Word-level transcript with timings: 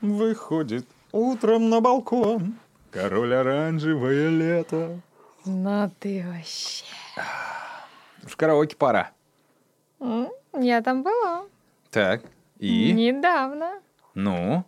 выходит 0.00 0.86
утром 1.12 1.68
на 1.70 1.80
балкон. 1.80 2.54
Король 2.90 3.34
оранжевое 3.34 4.28
лето. 4.30 5.00
Ну 5.44 5.90
ты 5.98 6.24
вообще. 6.26 6.84
В 8.22 8.36
караоке 8.36 8.76
пора. 8.76 9.10
Я 10.00 10.82
там 10.82 11.02
была. 11.02 11.44
Так, 11.90 12.22
и? 12.58 12.92
Недавно. 12.92 13.80
Ну? 14.14 14.64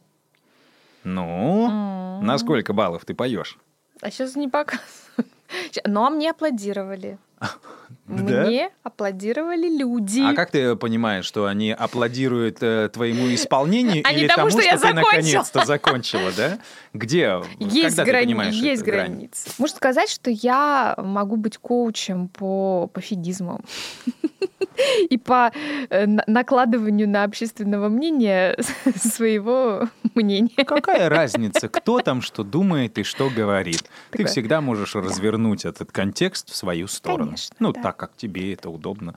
Ну? 1.05 2.21
На 2.23 2.39
сколько 2.39 2.73
баллов 2.73 3.05
ты 3.05 3.15
поешь? 3.15 3.59
А 4.01 4.11
сейчас 4.11 4.37
не 4.37 4.49
показываю. 4.49 5.27
Ща- 5.73 5.83
Но 5.85 6.09
мне 6.11 6.31
аплодировали. 6.31 7.19
Да? 8.13 8.45
Мне 8.45 8.71
аплодировали 8.83 9.69
люди. 9.69 10.21
А 10.21 10.35
как 10.35 10.51
ты 10.51 10.77
понимаешь, 10.77 11.25
что 11.25 11.47
они 11.47 11.71
аплодируют 11.73 12.59
э, 12.61 12.89
твоему 12.93 13.33
исполнению 13.35 14.03
А 14.07 14.13
не 14.13 14.21
или 14.21 14.27
тому, 14.29 14.49
тому, 14.49 14.51
что 14.51 14.61
я 14.63 14.73
ты 14.73 14.79
закончила? 14.79 15.05
наконец-то 15.11 15.65
закончила, 15.65 16.31
да? 16.37 16.59
Где? 16.93 17.41
Есть, 17.59 17.97
Когда 17.97 18.05
ты 18.05 18.11
грани- 18.11 18.25
понимаешь 18.25 18.55
есть 18.55 18.83
эту 18.83 18.91
грань? 18.91 19.07
границы. 19.13 19.51
Можно 19.59 19.77
сказать, 19.77 20.11
что 20.11 20.31
я 20.31 20.95
могу 20.99 21.37
быть 21.37 21.57
коучем 21.59 22.29
по 22.29 22.87
пофигизму 22.93 23.61
и 25.11 25.19
по 25.19 25.53
э, 25.91 26.07
на- 26.07 26.25
накладыванию 26.27 27.09
на 27.09 27.25
общественного 27.25 27.89
мнения 27.89 28.57
своего 28.97 29.89
мнения. 30.15 30.65
Какая 30.65 31.09
разница, 31.09 31.69
кто 31.69 32.01
там 32.01 32.21
что 32.23 32.43
думает 32.45 32.99
и 32.99 33.03
что 33.03 33.31
говорит? 33.31 33.85
Ты 34.11 34.25
всегда 34.25 34.61
можешь 34.61 34.95
развернуть 34.95 35.65
этот 35.65 35.93
контекст 35.93 36.51
в 36.51 36.57
свою 36.57 36.89
сторону. 36.89 37.35
Ну, 37.59 37.73
так, 37.73 37.97
как 38.03 38.17
тебе 38.17 38.53
это 38.53 38.69
удобно. 38.69 39.15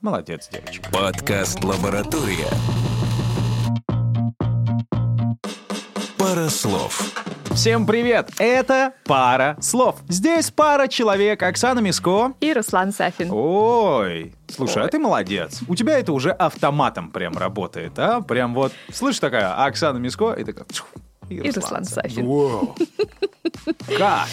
Молодец, 0.00 0.48
девочка. 0.48 0.90
Подкаст 0.90 1.62
«Лаборатория». 1.62 2.48
Пара 6.18 6.48
слов. 6.48 7.14
Всем 7.54 7.86
привет! 7.86 8.32
Это 8.38 8.94
«Пара 9.04 9.56
слов». 9.60 10.00
Здесь 10.08 10.50
пара 10.50 10.88
человек 10.88 11.40
Оксана 11.44 11.78
Миско. 11.78 12.32
И 12.40 12.52
Руслан 12.52 12.90
Сафин. 12.90 13.28
Ой, 13.30 14.34
слушай, 14.48 14.82
а 14.82 14.88
ты 14.88 14.98
молодец. 14.98 15.60
У 15.68 15.76
тебя 15.76 15.96
это 15.96 16.12
уже 16.12 16.32
автоматом 16.32 17.12
прям 17.12 17.38
работает, 17.38 17.96
а? 17.96 18.22
Прям 18.22 18.54
вот, 18.54 18.72
слышишь, 18.92 19.20
такая 19.20 19.64
Оксана 19.64 19.98
Миско, 19.98 20.32
и 20.32 20.42
такая... 20.42 20.64
«Тьфу», 20.64 20.84
И 21.28 21.48
Руслан 21.48 21.84
Сафин. 21.84 22.26
Вау. 22.26 22.74
Как? 23.96 24.26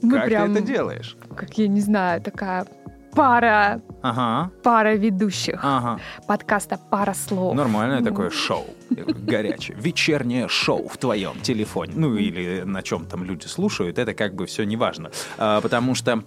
Мы 0.00 0.12
как 0.14 0.26
прям- 0.26 0.54
ты 0.54 0.60
это 0.60 0.66
делаешь? 0.66 1.16
Как 1.36 1.58
я 1.58 1.68
не 1.68 1.80
знаю, 1.80 2.20
такая 2.20 2.66
пара, 3.14 3.80
Ага, 4.02 4.50
пара 4.62 4.94
ведущих 4.94 5.60
ага. 5.62 6.00
подкаста 6.26 6.78
«Пара 6.90 7.14
слов». 7.14 7.54
Нормальное 7.54 8.02
такое 8.02 8.30
шоу. 8.30 8.66
Горячее. 8.90 9.76
Вечернее 9.80 10.48
шоу 10.48 10.88
в 10.88 10.96
твоем 10.96 11.40
телефоне. 11.42 11.92
Ну, 11.96 12.16
или 12.16 12.62
на 12.62 12.82
чем 12.82 13.06
там 13.06 13.24
люди 13.24 13.46
слушают. 13.46 13.98
Это 13.98 14.14
как 14.14 14.34
бы 14.34 14.46
все 14.46 14.64
неважно. 14.64 15.10
А, 15.36 15.60
потому 15.60 15.94
что 15.94 16.22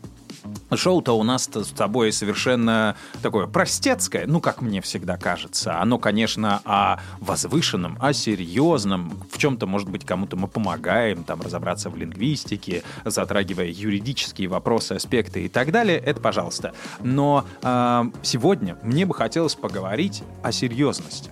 Шоу-то 0.74 1.14
у 1.18 1.24
нас 1.24 1.50
с 1.54 1.68
тобой 1.70 2.12
совершенно 2.12 2.96
такое 3.22 3.48
простецкое, 3.48 4.26
ну, 4.28 4.40
как 4.42 4.62
мне 4.62 4.82
всегда 4.82 5.18
кажется. 5.18 5.80
Оно, 5.80 5.98
конечно, 5.98 6.62
о 6.66 7.00
возвышенном, 7.20 7.98
о 8.00 8.14
серьезном. 8.14 9.24
В 9.32 9.38
чем-то, 9.38 9.68
может 9.68 9.90
быть, 9.90 10.06
кому-то 10.06 10.38
мы 10.38 10.48
помогаем 10.48 11.24
там 11.24 11.42
разобраться 11.42 11.90
в 11.90 11.98
лингвистике, 11.98 12.84
затрагивая 13.06 13.68
юридические 13.68 14.48
вопросы, 14.48 14.94
аспекты 14.94 15.46
и 15.46 15.50
так 15.50 15.72
далее. 15.72 15.98
Это 15.98 16.22
пожалуйста. 16.22 16.74
Но 17.02 17.46
а, 17.64 18.08
сегодня 18.22 18.78
мне 18.84 19.06
бы 19.06 19.14
хотелось 19.14 19.56
поговорить 19.56 20.24
о 20.44 20.52
серьезности. 20.52 21.32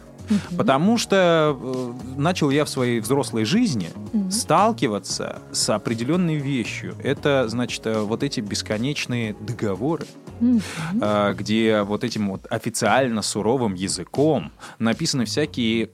Потому 0.57 0.97
что 0.97 1.57
э, 1.59 1.93
начал 2.17 2.49
я 2.49 2.65
в 2.65 2.69
своей 2.69 2.99
взрослой 2.99 3.45
жизни 3.45 3.89
сталкиваться 4.29 5.39
с 5.51 5.69
определенной 5.69 6.35
вещью. 6.35 6.95
Это, 7.03 7.47
значит, 7.47 7.85
э, 7.85 8.01
вот 8.01 8.23
эти 8.23 8.39
бесконечные 8.39 9.35
договоры, 9.39 10.05
э, 10.39 11.33
где 11.37 11.81
вот 11.81 12.03
этим 12.03 12.29
вот 12.31 12.45
официально 12.49 13.21
суровым 13.21 13.73
языком 13.73 14.51
написаны 14.77 15.25
всякие 15.25 15.89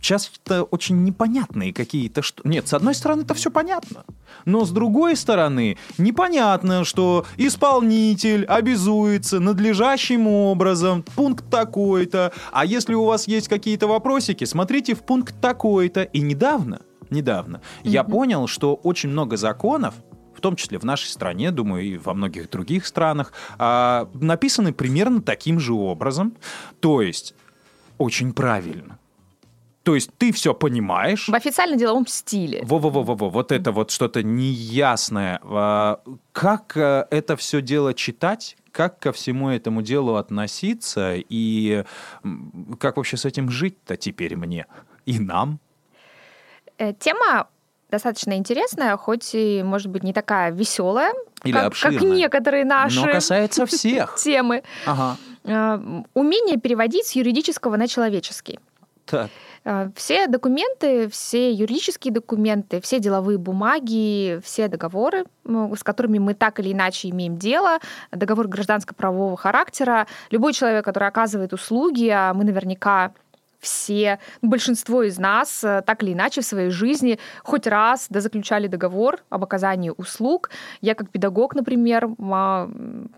часто 0.00 0.62
очень 0.64 1.04
непонятные 1.04 1.72
какие-то 1.72 2.22
что. 2.22 2.42
Нет, 2.46 2.68
с 2.68 2.74
одной 2.74 2.94
стороны, 2.94 3.22
это 3.22 3.34
все 3.34 3.50
понятно. 3.50 4.04
Но 4.44 4.64
с 4.64 4.70
другой 4.70 5.16
стороны, 5.16 5.78
непонятно, 5.98 6.84
что 6.84 7.26
исполнитель 7.36 8.44
обязуется 8.44 9.40
надлежащим 9.40 10.26
образом, 10.26 11.02
пункт 11.14 11.48
такой-то. 11.50 12.32
А 12.52 12.64
если 12.64 12.94
у 12.94 13.04
вас 13.04 13.26
есть 13.26 13.48
какие-то 13.48 13.86
вопросики, 13.86 14.44
смотрите 14.44 14.94
в 14.94 15.02
пункт 15.02 15.34
такой-то. 15.40 16.02
И 16.02 16.20
недавно, 16.20 16.80
недавно, 17.10 17.60
я 17.82 18.04
понял, 18.04 18.46
что 18.46 18.74
очень 18.74 19.10
много 19.10 19.36
законов, 19.36 19.94
в 20.34 20.40
том 20.40 20.54
числе 20.56 20.78
в 20.78 20.84
нашей 20.84 21.08
стране, 21.08 21.50
думаю, 21.50 21.84
и 21.84 21.96
во 21.96 22.12
многих 22.14 22.50
других 22.50 22.86
странах, 22.86 23.32
а, 23.58 24.08
написаны 24.14 24.72
примерно 24.72 25.22
таким 25.22 25.58
же 25.58 25.72
образом. 25.72 26.34
То 26.80 27.00
есть 27.00 27.34
очень 27.98 28.32
правильно. 28.32 28.98
То 29.86 29.94
есть 29.94 30.10
ты 30.18 30.32
все 30.32 30.52
понимаешь. 30.52 31.28
В 31.28 31.34
официально 31.34 31.76
деловом 31.76 32.08
стиле. 32.08 32.64
Во-во-во-во, 32.64 33.30
вот 33.30 33.52
это 33.52 33.70
вот 33.70 33.92
что-то 33.92 34.24
неясное. 34.24 35.38
А, 35.44 36.00
Как 36.32 36.76
э, 36.76 37.06
это 37.12 37.36
все 37.36 37.62
дело 37.62 37.94
читать? 37.94 38.56
Как 38.72 38.98
ко 38.98 39.12
всему 39.12 39.48
этому 39.48 39.82
делу 39.82 40.16
относиться? 40.16 41.14
И 41.14 41.84
как 42.80 42.96
вообще 42.96 43.16
с 43.16 43.24
этим 43.24 43.48
жить-то 43.48 43.96
теперь 43.96 44.34
мне? 44.34 44.66
И 45.04 45.20
нам? 45.20 45.60
Э, 46.78 46.92
Тема 46.92 47.46
достаточно 47.88 48.32
интересная, 48.36 48.96
хоть 48.96 49.36
и, 49.36 49.62
может 49.62 49.86
быть, 49.92 50.02
не 50.02 50.12
такая 50.12 50.50
веселая, 50.50 51.14
Или 51.44 51.52
как, 51.52 51.66
обширная. 51.66 51.98
как 52.00 52.08
некоторые 52.08 52.64
наши 52.64 53.00
Но 53.06 53.12
касается 53.12 53.66
всех. 53.66 54.16
темы. 54.18 54.64
Ага. 54.84 55.16
Э, 55.44 55.78
Умение 56.14 56.56
переводить 56.56 57.06
с 57.06 57.12
юридического 57.12 57.76
на 57.76 57.86
человеческий. 57.86 58.58
Так. 59.04 59.30
Э, 59.66 59.90
Все 59.96 60.28
документы, 60.28 61.08
все 61.08 61.50
юридические 61.50 62.14
документы, 62.14 62.80
все 62.80 63.00
деловые 63.00 63.36
бумаги, 63.36 64.40
все 64.44 64.68
договоры, 64.68 65.24
с 65.44 65.82
которыми 65.82 66.18
мы 66.18 66.34
так 66.34 66.60
или 66.60 66.72
иначе 66.72 67.10
имеем 67.10 67.36
дело, 67.36 67.78
договор 68.12 68.46
гражданско-правового 68.46 69.36
характера, 69.36 70.06
любой 70.30 70.52
человек, 70.52 70.84
который 70.84 71.08
оказывает 71.08 71.52
услуги, 71.52 72.08
а 72.08 72.32
мы 72.32 72.44
наверняка 72.44 73.12
все, 73.60 74.18
ну, 74.42 74.48
большинство 74.50 75.02
из 75.02 75.18
нас 75.18 75.62
э, 75.64 75.82
так 75.86 76.02
или 76.02 76.12
иначе 76.12 76.40
в 76.40 76.44
своей 76.44 76.70
жизни 76.70 77.18
хоть 77.42 77.66
раз 77.66 78.06
дозаключали 78.10 78.66
договор 78.66 79.18
об 79.30 79.44
оказании 79.44 79.92
услуг. 79.96 80.50
Я 80.80 80.94
как 80.94 81.10
педагог, 81.10 81.54
например, 81.54 82.08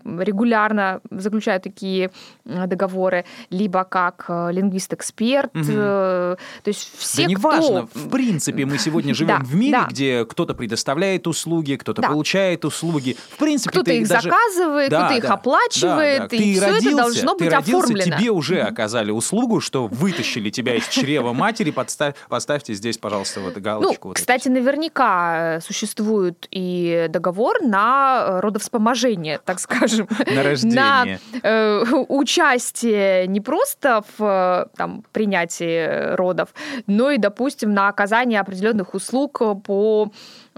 регулярно 0.05 1.01
заключаю 1.11 1.59
такие 1.61 2.11
э, 2.45 2.67
договоры, 2.67 3.25
либо 3.49 3.83
как 3.83 4.25
э, 4.27 4.51
лингвист-эксперт. 4.51 5.51
Э, 5.55 6.35
То 6.63 6.67
есть 6.67 6.91
все, 6.97 7.23
да 7.23 7.23
кто... 7.23 7.31
неважно, 7.31 7.87
в 7.93 8.09
принципе, 8.09 8.65
мы 8.65 8.77
сегодня 8.77 9.13
живем 9.19 9.39
Да, 9.39 9.43
в 9.43 9.55
мире, 9.55 9.71
да. 9.71 9.87
где 9.89 10.25
кто-то 10.25 10.53
предоставляет 10.53 11.27
услуги, 11.27 11.75
кто-то 11.75 12.01
Да. 12.01 12.09
получает 12.09 12.65
услуги. 12.65 13.15
В 13.31 13.37
принципе, 13.37 13.71
Кто-то 13.71 13.91
их 13.91 14.07
даже... 14.07 14.29
заказывает, 14.29 14.89
Да, 14.89 15.05
кто-то 15.05 15.17
их 15.17 15.23
да, 15.23 15.33
оплачивает, 15.33 16.19
да, 16.19 16.27
да. 16.27 16.35
и 16.35 16.39
Ты 16.39 16.53
все 16.53 16.65
родился, 16.65 16.87
это 16.87 16.97
должно 16.97 17.33
ты 17.35 17.43
быть 17.45 17.53
родился, 17.53 17.85
оформлено. 17.85 18.17
Тебе 18.17 18.31
уже 18.31 18.61
оказали 18.61 19.11
услугу, 19.11 19.59
что 19.59 19.87
вытащили 19.87 20.28
тебя 20.49 20.75
из 20.75 20.87
чрева 20.87 21.33
матери. 21.33 21.71
Подставь, 21.71 22.15
поставьте 22.29 22.73
здесь, 22.73 22.97
пожалуйста, 22.97 23.39
вот 23.39 23.55
Ну, 23.55 23.61
галочку. 23.61 24.09
вот 24.09 24.17
эту. 24.17 24.21
кстати, 24.21 24.47
наверняка 24.49 25.55
э, 25.57 25.61
существует 25.61 26.47
и 26.51 27.07
договор 27.09 27.61
на 27.61 28.25
э, 28.27 28.39
родовспоможение, 28.39 29.39
так 29.43 29.59
скажем. 29.59 30.07
На 30.27 30.43
рождение. 30.43 31.19
На 31.33 31.39
э, 31.43 31.83
участие 32.07 33.27
не 33.27 33.41
просто 33.41 34.03
в 34.17 34.23
э, 34.23 34.77
там, 34.77 35.03
принятии 35.11 36.15
родов, 36.15 36.49
но 36.87 37.11
и, 37.11 37.17
допустим, 37.17 37.73
на 37.73 37.87
оказание 37.87 38.39
определенных 38.39 38.93
услуг 38.93 39.41
по 39.63 40.11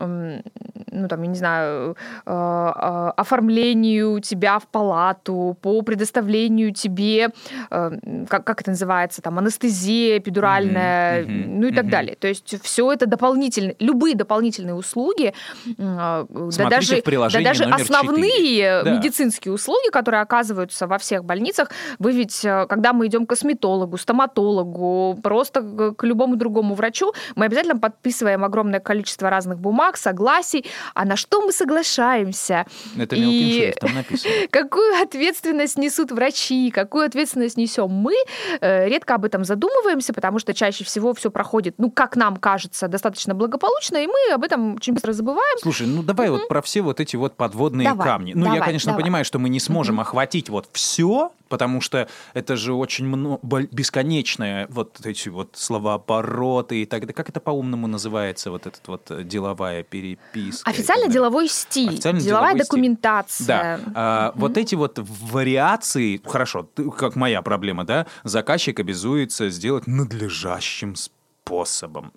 ну, 0.08 1.08
там, 1.08 1.22
я 1.22 1.28
не 1.28 1.36
знаю, 1.38 1.96
э, 2.26 2.32
э, 2.32 3.12
оформлению 3.18 4.20
тебя 4.20 4.60
в 4.60 4.68
палату, 4.68 5.58
по 5.62 5.82
предоставлению 5.82 6.74
тебе, 6.74 7.30
э, 7.70 7.92
как, 8.30 8.44
как 8.44 8.62
это 8.62 8.72
называется, 8.72 9.22
там, 9.22 9.40
анестезия 9.40 10.18
эпидуральная, 10.18 11.24
Мгм, 11.24 11.42
мгм, 11.42 11.60
ну 11.62 11.68
и 11.68 11.72
так 11.72 11.84
мгм. 11.84 11.92
далее. 11.92 12.16
То 12.16 12.28
есть 12.28 12.62
все 12.62 12.92
это 12.92 13.06
дополнительные, 13.06 13.76
любые 13.80 14.16
дополнительные 14.16 14.76
услуги, 14.76 15.34
э, 15.68 15.74
да 15.78 16.26
Смотрите 16.52 17.02
даже, 17.04 17.40
да 17.40 17.44
даже 17.44 17.64
основные 17.66 18.32
четыре. 18.32 18.82
Да. 18.84 18.92
медицинские 18.92 19.54
услуги, 19.54 19.90
которые 19.92 20.22
оказываются 20.22 20.88
во 20.88 20.98
всех 20.98 21.24
больницах, 21.24 21.70
вы 22.00 22.12
ведь, 22.12 22.42
когда 22.42 22.94
мы 22.94 23.08
идем 23.08 23.26
к 23.26 23.30
косметологу, 23.30 23.98
стоматологу, 23.98 25.18
просто 25.24 25.94
к 25.98 26.04
любому 26.04 26.36
другому 26.36 26.76
врачу, 26.76 27.14
мы 27.36 27.46
обязательно 27.46 27.80
подписываем 27.80 28.44
огромное 28.44 28.80
количество 28.80 29.30
разных 29.30 29.60
бумаг, 29.60 29.91
согласий, 29.98 30.66
а 30.94 31.06
на 31.06 31.16
что 31.16 31.42
мы 31.42 31.52
соглашаемся. 31.52 32.66
Это 32.98 33.16
И- 33.16 33.22
мелким 33.22 33.62
шрифтом 33.62 33.94
написано. 33.96 34.34
Какую 34.52 35.02
ответственность 35.02 35.78
несут 35.78 36.12
врачи, 36.12 36.72
какую 36.72 37.06
ответственность 37.06 37.58
несем 37.58 37.90
мы, 37.90 38.14
э, 38.60 38.88
редко 38.88 39.16
об 39.16 39.26
этом 39.26 39.44
задумываемся, 39.44 40.14
потому 40.14 40.40
что 40.40 40.54
чаще 40.54 40.84
всего 40.84 41.14
все 41.14 41.32
проходит, 41.32 41.76
ну, 41.78 41.92
как 41.92 42.16
нам 42.16 42.38
кажется, 42.38 42.88
достаточно 42.88 43.34
благополучно, 43.36 43.98
и 43.98 44.08
мы 44.08 44.34
об 44.34 44.44
этом 44.44 44.76
очень 44.76 44.94
быстро 44.94 45.14
забываем. 45.14 45.58
Слушай, 45.62 45.88
ну 45.88 46.04
давай 46.04 46.30
вот 46.30 46.48
про 46.48 46.62
все 46.62 46.82
вот 46.82 47.00
эти 47.00 47.16
вот 47.16 47.36
подводные 47.36 47.88
Давай, 47.90 48.08
камни. 48.08 48.34
Ну, 48.34 48.46
я, 48.46 48.54
давай, 48.54 48.68
конечно, 48.68 48.92
давай. 48.92 49.04
понимаю, 49.04 49.26
что 49.26 49.40
мы 49.40 49.50
не 49.50 49.60
сможем 49.60 50.00
охватить 50.00 50.50
вот 50.50 50.70
все, 50.74 51.32
потому 51.50 51.82
что 51.82 52.08
это 52.34 52.56
же 52.56 52.74
очень 52.74 53.06
много, 53.06 53.40
бесконечное 53.72 54.68
вот 54.70 55.06
эти 55.06 55.30
вот 55.30 55.50
словообороты 55.54 56.82
и 56.82 56.86
так 56.86 57.02
далее. 57.02 57.14
Как 57.14 57.30
это 57.30 57.40
по-умному 57.40 57.88
называется, 57.88 58.52
вот 58.52 58.66
этот 58.68 58.88
вот 58.88 59.12
э, 59.12 59.24
деловая 59.72 59.84
переписка? 59.84 60.70
Официально 60.70 61.08
деловой 61.08 61.48
стиль, 61.48 61.90
Официально 61.90 62.20
деловая 62.20 62.50
деловой 62.54 62.60
документация. 62.66 63.48
Да. 63.48 63.80
А, 63.96 64.32
Вот 64.36 64.58
эти 64.58 64.76
вот 64.76 65.00
вариации, 65.00 66.22
хорошо, 66.26 66.68
как 66.98 67.16
моя 67.16 67.42
проблема, 67.42 67.84
да, 67.84 68.06
заказчик 68.24 68.80
обязуется 68.80 69.50
сделать 69.50 69.88
надлежащим 69.88 70.96
способом. 70.96 72.12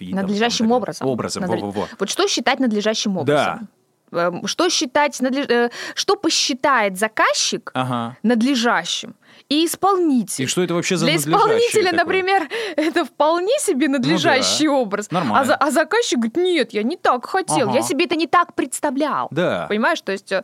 видом, 0.00 0.16
Надлежащим 0.20 0.66
там, 0.66 0.72
образом. 0.72 1.06
Образом, 1.08 1.42
Надле- 1.44 1.60
во-во-во. 1.60 1.88
Вот 1.98 2.10
что 2.10 2.28
считать 2.28 2.60
надлежащим 2.60 3.16
образом? 3.16 3.68
Эм, 4.12 4.46
Что 4.46 4.68
считать, 4.70 5.20
надлеж- 5.20 5.50
э, 5.50 5.70
что 5.94 6.14
посчитает 6.14 6.96
заказчик 6.96 7.72
Ага. 7.74 8.16
надлежащим 8.22 9.14
и 9.48 9.64
исполнитель? 9.66 10.44
И 10.44 10.46
что 10.46 10.62
это 10.62 10.74
вообще 10.74 10.96
за 10.96 11.06
Для 11.06 11.16
исполнителя, 11.16 11.84
такое? 11.90 11.98
например, 12.04 12.48
это 12.76 13.04
вполне 13.04 13.52
себе 13.60 13.88
надлежащий 13.88 14.68
образ. 14.68 15.10
Нормально. 15.10 15.40
А, 15.40 15.44
за- 15.44 15.54
а 15.54 15.70
заказчик 15.70 16.18
говорит, 16.18 16.36
нет, 16.36 16.72
я 16.72 16.82
не 16.82 16.96
так 16.96 17.26
хотел, 17.26 17.68
Ага. 17.68 17.78
я 17.78 17.82
себе 17.82 18.04
это 18.06 18.16
не 18.16 18.26
так 18.26 18.54
представлял. 18.54 19.28
Да. 19.30 19.66
Понимаешь, 19.68 20.00
то 20.00 20.12
есть, 20.12 20.32
э, 20.32 20.42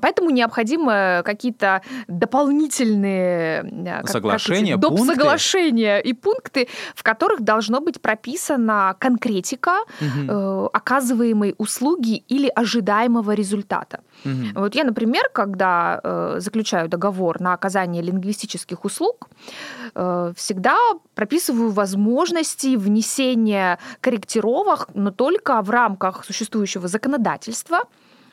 поэтому 0.00 0.30
необходимы 0.30 1.22
какие-то 1.24 1.82
дополнительные 2.08 3.62
э, 3.62 3.84
как- 3.84 4.02
как 4.02 4.10
Соглашения, 4.10 4.72
эти, 4.74 4.80
доп. 4.80 4.96
пункты? 4.96 5.14
соглашения 5.14 5.98
и 6.00 6.12
пункты, 6.12 6.68
в 6.94 7.02
которых 7.02 7.40
должно 7.42 7.80
быть 7.80 8.00
прописана 8.00 8.94
конкретика 8.98 9.78
Мгм. 10.00 10.30
э, 10.30 10.66
оказываемой 10.72 11.54
услуги 11.58 12.24
или 12.28 12.48
ожидаемого 12.54 13.32
результата. 13.32 14.00
Мгм. 14.24 14.52
Вот 14.54 14.74
я, 14.74 14.84
например, 14.84 15.28
когда 15.32 16.00
э, 16.02 16.36
заключаю 16.38 16.88
договор 16.88 17.40
на 17.40 17.52
оказание 17.54 18.02
лингвистических 18.02 18.84
услуг, 18.84 19.28
э, 19.94 20.32
всегда 20.36 20.76
прописываю 21.14 21.70
возможности 21.70 22.76
внесения 22.76 23.78
корректировок, 24.00 24.88
но 24.94 25.10
только 25.10 25.60
в 25.62 25.70
рамках 25.70 26.24
существующего 26.24 26.88
законодательства. 26.88 27.80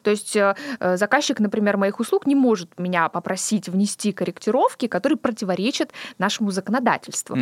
То 0.04 0.12
есть 0.12 0.36
э, 0.36 0.56
э, 0.80 0.98
заказчик, 0.98 1.40
например, 1.40 1.78
моих 1.78 2.00
услуг 2.00 2.26
не 2.28 2.36
может 2.36 2.80
меня 2.80 3.10
попросить 3.10 3.70
внести 3.70 4.12
корректировки, 4.12 4.88
которые 4.88 5.18
противоречат 5.18 5.92
нашему 6.18 6.52
законодательству. 6.52 7.38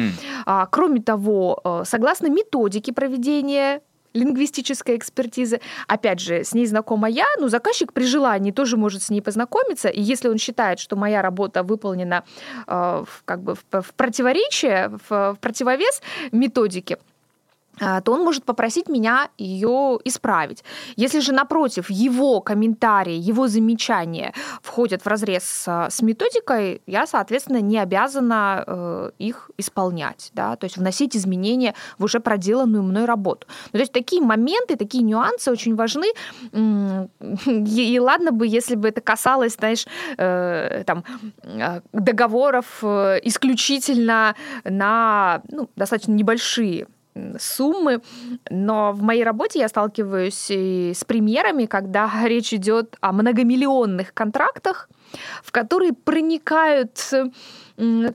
А, 0.46 0.66
Кроме 0.66 1.02
того, 1.02 1.60
э, 1.64 1.84
согласно 1.86 2.28
методике 2.28 2.94
проведения 2.94 3.82
лингвистической 4.14 4.98
экспертизы. 4.98 5.62
Опять 5.88 6.20
же, 6.20 6.44
с 6.44 6.54
ней 6.54 6.66
знакома 6.66 7.10
я, 7.10 7.26
но 7.40 7.48
заказчик 7.48 7.94
при 7.94 8.06
желании 8.06 8.52
тоже 8.52 8.78
может 8.78 9.02
с 9.04 9.10
ней 9.10 9.22
познакомиться. 9.22 9.90
И 9.90 10.02
если 10.02 10.30
он 10.30 10.38
считает, 10.38 10.80
что 10.80 10.96
моя 10.96 11.22
работа 11.22 11.64
выполнена 11.64 12.24
э, 12.68 13.04
в, 13.06 13.24
как 13.26 13.42
бы 13.42 13.56
в, 13.56 13.82
в 13.82 13.94
противоречие, 13.94 14.90
в, 15.10 15.34
в 15.34 15.38
противовес 15.40 16.02
методике, 16.32 16.98
то 17.80 18.12
он 18.12 18.24
может 18.24 18.44
попросить 18.44 18.90
меня 18.90 19.30
ее 19.38 20.00
исправить. 20.04 20.64
Если 20.96 21.20
же, 21.20 21.34
напротив, 21.34 21.90
его 21.90 22.42
комментарии, 22.42 23.14
его 23.14 23.48
замечания 23.48 24.34
входят 24.62 25.02
в 25.04 25.08
разрез 25.08 25.44
с, 25.44 25.88
с 25.90 26.02
методикой, 26.02 26.82
я, 26.86 27.08
соответственно, 27.08 27.62
не 27.62 27.78
обязана 27.78 28.64
э, 28.66 29.12
их 29.20 29.52
исполнять, 29.58 30.32
да, 30.34 30.56
то 30.56 30.66
есть 30.66 30.78
вносить 30.78 31.16
изменения 31.16 31.76
в 31.98 32.04
уже 32.04 32.20
проделанную 32.20 32.84
мной 32.84 33.06
работу. 33.06 33.48
Ну, 33.72 33.78
то 33.78 33.80
есть 33.80 33.94
такие 33.94 34.22
моменты, 34.22 34.76
такие 34.76 35.04
нюансы 35.04 35.52
очень 35.52 35.76
важны. 35.76 36.08
И, 37.46 38.00
ладно 38.00 38.32
бы, 38.32 38.48
если 38.48 38.76
бы 38.76 38.90
это 38.90 39.02
касалось, 39.02 39.56
знаешь, 39.56 39.86
э, 40.18 40.84
там, 40.86 41.04
э, 41.44 41.82
договоров 41.94 42.80
э, 42.82 43.20
исключительно 43.24 44.36
на 44.64 45.42
ну, 45.50 45.70
достаточно 45.76 46.12
небольшие 46.12 46.88
суммы, 47.40 48.02
но 48.50 48.92
в 48.92 49.02
моей 49.02 49.24
работе 49.24 49.60
я 49.60 49.68
сталкиваюсь 49.68 50.48
и 50.50 50.94
с 50.96 51.04
примерами, 51.04 51.66
когда 51.66 52.10
речь 52.26 52.54
идет 52.54 52.96
о 53.02 53.12
многомиллионных 53.12 54.14
контрактах, 54.14 54.90
в 55.44 55.52
которые 55.52 55.94
проникают, 55.94 57.12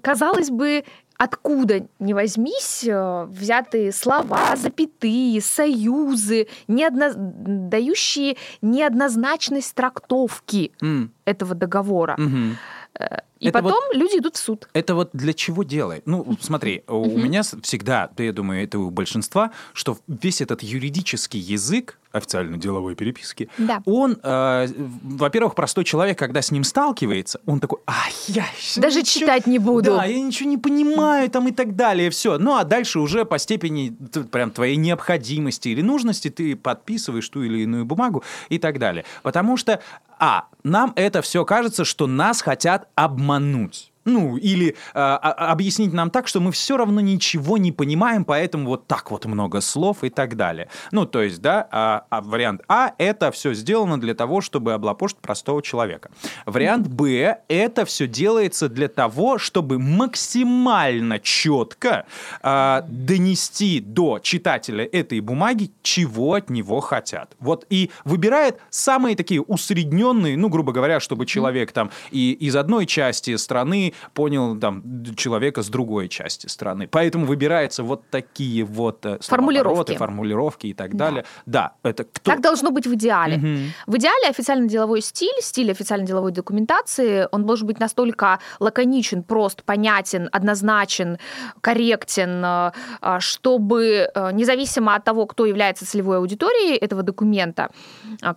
казалось 0.02 0.50
бы, 0.50 0.84
откуда 1.16 1.86
ни 1.98 2.12
возьмись, 2.12 2.84
э, 2.86 3.24
взятые 3.28 3.92
слова, 3.92 4.56
запятые, 4.56 5.40
союзы, 5.40 6.48
неодно... 6.68 7.12
дающие 7.14 8.36
неоднозначность 8.62 9.74
трактовки 9.74 10.72
М. 10.82 11.12
этого 11.24 11.54
договора. 11.54 12.16
Мгм. 12.18 12.56
И 13.44 13.48
Это 13.48 13.62
потом 13.62 13.82
люди 13.92 14.18
идут 14.18 14.36
в 14.36 14.38
суд. 14.38 14.68
Это 14.72 14.94
вот 14.94 15.10
для 15.12 15.34
чего 15.34 15.64
делает? 15.64 16.04
Ну, 16.06 16.36
смотри, 16.40 16.82
у 16.88 17.18
меня 17.18 17.42
всегда, 17.42 18.08
да, 18.16 18.24
я 18.24 18.32
думаю, 18.32 18.64
это 18.64 18.78
у 18.78 18.90
большинства, 18.90 19.50
что 19.74 19.98
весь 20.08 20.40
этот 20.40 20.62
юридический 20.62 21.38
язык 21.38 21.98
официально 22.10 22.56
деловой 22.56 22.94
переписки, 22.94 23.48
Да. 23.58 23.82
он, 23.86 24.16
э, 24.22 24.68
во-первых, 25.02 25.56
простой 25.56 25.82
человек, 25.84 26.16
когда 26.16 26.42
с 26.42 26.52
ним 26.52 26.62
сталкивается, 26.62 27.40
он 27.44 27.58
такой, 27.58 27.80
а 27.86 28.04
я 28.28 28.44
Даже 28.76 29.00
ничего- 29.00 29.20
читать 29.26 29.46
не 29.48 29.58
буду. 29.58 29.90
Да, 29.96 30.04
я 30.04 30.20
ничего 30.22 30.48
не 30.48 30.56
понимаю 30.56 31.28
там 31.28 31.48
и 31.48 31.52
так 31.52 31.74
далее, 31.74 32.10
все. 32.10 32.38
Ну, 32.38 32.54
а 32.56 32.62
дальше 32.64 33.00
уже 33.00 33.24
по 33.24 33.36
степени 33.38 33.90
прям 34.30 34.52
твоей 34.52 34.76
необходимости 34.76 35.68
или 35.70 35.82
нужности 35.82 36.30
ты 36.30 36.54
подписываешь 36.54 37.28
ту 37.28 37.42
или 37.42 37.62
иную 37.64 37.84
бумагу 37.84 38.22
и 38.48 38.58
так 38.58 38.78
далее. 38.78 39.04
Потому 39.24 39.56
что, 39.56 39.80
а, 40.24 40.48
нам 40.62 40.94
это 40.96 41.20
все 41.20 41.44
кажется, 41.44 41.84
что 41.84 42.06
нас 42.06 42.40
хотят 42.40 42.88
обмануть. 42.94 43.92
Ну, 44.04 44.36
или 44.36 44.76
а, 44.92 45.16
объяснить 45.16 45.92
нам 45.92 46.10
так, 46.10 46.28
что 46.28 46.40
мы 46.40 46.52
все 46.52 46.76
равно 46.76 47.00
ничего 47.00 47.56
не 47.58 47.72
понимаем, 47.72 48.24
поэтому 48.24 48.68
вот 48.68 48.86
так 48.86 49.10
вот 49.10 49.24
много 49.24 49.60
слов 49.60 50.04
и 50.04 50.10
так 50.10 50.36
далее. 50.36 50.68
Ну, 50.92 51.06
то 51.06 51.22
есть, 51.22 51.40
да, 51.40 51.66
а, 51.70 52.04
а 52.10 52.20
вариант 52.20 52.62
А– 52.68 52.92
это 52.98 53.30
все 53.30 53.54
сделано 53.54 53.98
для 53.98 54.14
того, 54.14 54.40
чтобы 54.40 54.74
облапошить 54.74 55.18
простого 55.18 55.62
человека. 55.62 56.10
Вариант 56.44 56.88
Б– 56.88 57.38
это 57.48 57.84
все 57.86 58.06
делается 58.06 58.68
для 58.68 58.88
того, 58.88 59.38
чтобы 59.38 59.78
максимально 59.78 61.18
четко 61.18 62.06
а, 62.42 62.84
донести 62.88 63.80
до 63.80 64.18
читателя 64.18 64.84
этой 64.84 65.20
бумаги, 65.20 65.72
чего 65.82 66.34
от 66.34 66.50
него 66.50 66.80
хотят. 66.80 67.34
Вот 67.40 67.64
и 67.70 67.90
выбирает 68.04 68.58
самые 68.68 69.16
такие 69.16 69.40
усредненные, 69.40 70.36
ну, 70.36 70.48
грубо 70.48 70.72
говоря, 70.72 71.00
чтобы 71.00 71.24
человек 71.24 71.72
там 71.72 71.90
и 72.10 72.32
из 72.32 72.54
одной 72.56 72.86
части 72.86 73.36
страны 73.36 73.93
понял 74.12 74.58
там 74.58 74.82
человека 75.16 75.62
с 75.62 75.68
другой 75.68 76.08
части 76.08 76.46
страны. 76.46 76.88
Поэтому 76.88 77.26
выбираются 77.26 77.82
вот 77.82 78.08
такие 78.10 78.64
вот 78.64 79.04
э, 79.06 79.18
Формулировки. 79.20 79.96
формулировки 79.96 80.66
и 80.68 80.74
так 80.74 80.94
Да. 80.94 81.04
далее. 81.06 81.24
Да, 81.46 81.72
это 81.82 82.04
кто? 82.04 82.30
Так 82.30 82.40
должно 82.40 82.70
быть 82.70 82.86
в 82.86 82.94
идеале. 82.94 83.36
Мгм. 83.36 83.72
В 83.86 83.96
идеале 83.96 84.28
официально-деловой 84.28 85.00
стиль, 85.00 85.40
стиль 85.40 85.70
официально-деловой 85.70 86.32
документации, 86.32 87.28
он 87.32 87.44
должен 87.46 87.66
быть 87.66 87.80
настолько 87.80 88.38
лаконичен, 88.60 89.22
прост, 89.22 89.62
понятен, 89.64 90.28
однозначен, 90.32 91.18
корректен, 91.60 92.42
э, 92.44 92.72
э, 93.02 93.16
чтобы 93.20 94.10
независимо 94.32 94.94
от 94.94 95.04
того, 95.04 95.26
кто 95.26 95.46
является 95.46 95.86
целевой 95.86 96.18
аудиторией 96.18 96.76
этого 96.76 97.02
документа, 97.02 97.70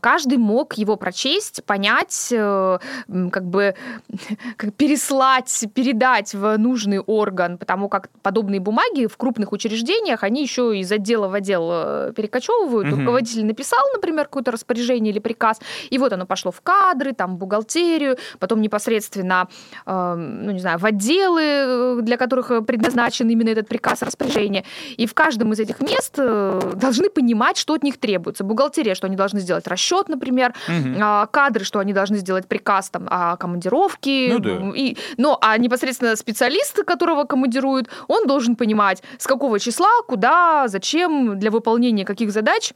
каждый 0.01 0.37
мог 0.37 0.73
его 0.75 0.95
прочесть, 0.95 1.63
понять, 1.65 2.27
как 2.29 3.45
бы 3.45 3.75
как 4.57 4.73
переслать, 4.73 5.46
передать 5.73 6.33
в 6.33 6.57
нужный 6.57 6.99
орган, 6.99 7.57
потому 7.57 7.89
как 7.89 8.09
подобные 8.21 8.59
бумаги 8.59 9.07
в 9.07 9.17
крупных 9.17 9.51
учреждениях, 9.51 10.23
они 10.23 10.41
еще 10.41 10.77
из 10.77 10.91
отдела 10.91 11.27
в 11.27 11.33
отдел 11.33 11.69
э, 11.71 12.13
перекочевывают. 12.15 12.87
Мгм. 12.87 12.99
Руководитель 12.99 13.45
написал, 13.45 13.83
например, 13.93 14.25
какое-то 14.25 14.51
распоряжение 14.51 15.11
или 15.11 15.19
приказ, 15.19 15.59
и 15.89 15.97
вот 15.97 16.13
оно 16.13 16.25
пошло 16.25 16.51
в 16.51 16.61
кадры, 16.61 17.13
там, 17.13 17.35
в 17.35 17.37
бухгалтерию, 17.37 18.17
потом 18.39 18.61
непосредственно, 18.61 19.47
э, 19.85 20.15
ну, 20.15 20.51
не 20.51 20.59
знаю, 20.59 20.79
в 20.79 20.85
отделы, 20.85 21.41
э, 21.43 21.99
для 22.01 22.17
которых 22.17 22.51
э, 22.51 22.61
предназначен 22.61 23.29
именно 23.29 23.49
этот 23.49 23.67
приказ, 23.67 24.01
распоряжение. 24.01 24.63
И 24.97 25.05
в 25.05 25.13
каждом 25.13 25.53
из 25.53 25.59
этих 25.59 25.79
мест 25.81 26.15
должны 26.17 27.09
понимать, 27.09 27.57
что 27.57 27.73
от 27.73 27.83
них 27.83 27.97
требуется. 27.99 28.43
Бухгалтерия, 28.43 28.95
что 28.95 29.07
они 29.07 29.15
должны 29.15 29.39
сделать 29.39 29.67
расчет, 29.67 30.09
например, 30.09 30.53
а, 30.99 31.25
кадры, 31.27 31.63
что 31.63 31.79
они 31.79 31.93
должны 31.93 32.17
сделать 32.17 32.47
приказ 32.47 32.89
там, 32.89 33.07
о 33.09 33.37
командировке. 33.37 34.29
Ну 34.33 34.39
да. 34.39 34.71
И, 34.75 34.97
но, 35.17 35.36
а 35.41 35.57
непосредственно 35.57 36.15
специалист, 36.15 36.83
которого 36.83 37.23
командируют, 37.25 37.89
он 38.07 38.27
должен 38.27 38.55
понимать, 38.55 39.03
с 39.17 39.27
какого 39.27 39.59
числа, 39.59 39.89
куда, 40.07 40.67
зачем, 40.67 41.39
для 41.39 41.51
выполнения 41.51 42.05
каких 42.05 42.31
задач 42.31 42.73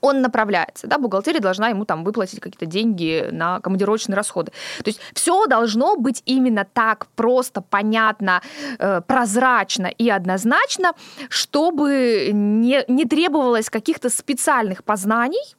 он 0.00 0.20
направляется, 0.22 0.86
да, 0.86 0.98
бухгалтерия 0.98 1.40
должна 1.40 1.68
ему 1.68 1.84
там 1.84 2.04
выплатить 2.04 2.40
какие-то 2.40 2.66
деньги 2.66 3.28
на 3.30 3.60
командировочные 3.60 4.16
расходы. 4.16 4.52
То 4.78 4.88
есть 4.88 5.00
все 5.14 5.46
должно 5.46 5.96
быть 5.96 6.22
именно 6.26 6.64
так 6.64 7.06
просто, 7.16 7.60
понятно, 7.60 8.42
э, 8.78 9.00
прозрачно 9.06 9.86
и 9.86 10.08
однозначно, 10.10 10.92
чтобы 11.28 12.30
не, 12.32 12.84
не 12.88 13.04
требовалось 13.04 13.70
каких-то 13.70 14.10
специальных 14.10 14.84
познаний, 14.84 15.56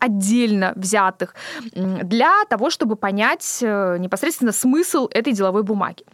отдельно 0.00 0.72
взятых 0.74 1.34
для 1.72 2.32
того, 2.48 2.70
чтобы 2.70 2.96
понять 2.96 3.58
э, 3.62 3.96
непосредственно 3.98 4.52
смысл 4.52 5.08
этой 5.10 5.32
деловой 5.32 5.62
бумаги. 5.62 6.04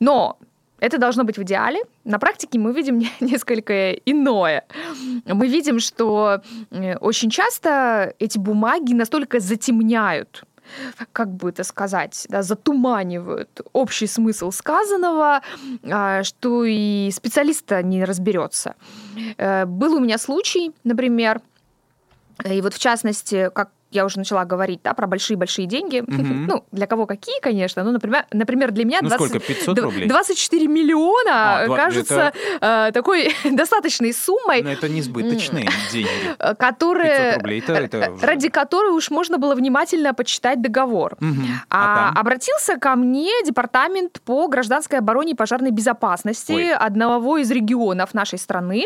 Но 0.00 0.38
это 0.82 0.98
должно 0.98 1.22
быть 1.22 1.38
в 1.38 1.42
идеале. 1.42 1.80
На 2.04 2.18
практике 2.18 2.58
мы 2.58 2.72
видим 2.72 3.02
несколько 3.20 3.92
иное. 3.92 4.64
Мы 5.26 5.46
видим, 5.46 5.78
что 5.78 6.42
э, 6.70 6.96
очень 6.96 7.30
часто 7.30 8.14
эти 8.18 8.38
бумаги 8.38 8.92
настолько 8.92 9.38
затемняют 9.40 10.44
как 11.12 11.28
бы 11.28 11.50
это 11.50 11.64
сказать, 11.64 12.26
да, 12.30 12.42
затуманивают 12.42 13.60
общий 13.72 14.06
смысл 14.06 14.50
сказанного, 14.52 15.42
а, 15.82 16.22
что 16.22 16.64
и 16.64 17.10
специалиста 17.12 17.82
не 17.82 18.04
разберется. 18.04 18.74
Э, 19.36 19.66
был 19.66 19.94
у 19.94 20.00
меня 20.00 20.18
случай, 20.18 20.72
например, 20.84 21.42
и 22.44 22.60
вот 22.62 22.74
в 22.74 22.78
частности, 22.78 23.50
как 23.54 23.70
я 23.92 24.04
уже 24.04 24.18
начала 24.18 24.44
говорить, 24.44 24.80
да, 24.82 24.94
про 24.94 25.06
большие-большие 25.06 25.66
деньги. 25.66 26.02
Угу. 26.12 26.34
Ну, 26.46 26.64
для 26.72 26.86
кого 26.86 27.06
какие, 27.06 27.40
конечно. 27.40 27.82
Ну, 27.84 27.90
например, 27.90 28.26
например 28.32 28.70
для 28.70 28.84
меня 28.84 28.98
ну, 29.00 29.08
20, 29.08 29.28
сколько? 29.28 29.46
500 29.46 29.78
рублей? 29.78 30.08
24 30.08 30.66
миллиона 30.68 31.62
а, 31.62 31.66
кажется 31.74 32.32
это... 32.60 32.88
э, 32.88 32.92
такой 32.92 33.34
достаточной 33.50 34.12
суммой. 34.12 34.62
Но 34.62 34.70
это 34.70 34.88
несбыточные 34.88 35.68
деньги. 35.90 36.08
Которые, 36.58 37.32
500 37.32 37.36
рублей, 37.36 37.60
это, 37.60 37.72
это 37.72 38.12
уже... 38.12 38.26
ради 38.26 38.48
которой 38.48 38.92
уж 38.92 39.10
можно 39.10 39.38
было 39.38 39.54
внимательно 39.54 40.14
почитать 40.14 40.60
договор. 40.60 41.14
Угу. 41.20 41.42
А, 41.70 42.10
а 42.14 42.20
обратился 42.20 42.76
ко 42.76 42.94
мне 42.94 43.30
департамент 43.44 44.20
по 44.20 44.48
гражданской 44.48 44.98
обороне 44.98 45.32
и 45.32 45.34
пожарной 45.34 45.70
безопасности 45.70 46.52
Ой. 46.52 46.72
одного 46.74 47.38
из 47.38 47.50
регионов 47.50 48.14
нашей 48.14 48.38
страны. 48.38 48.84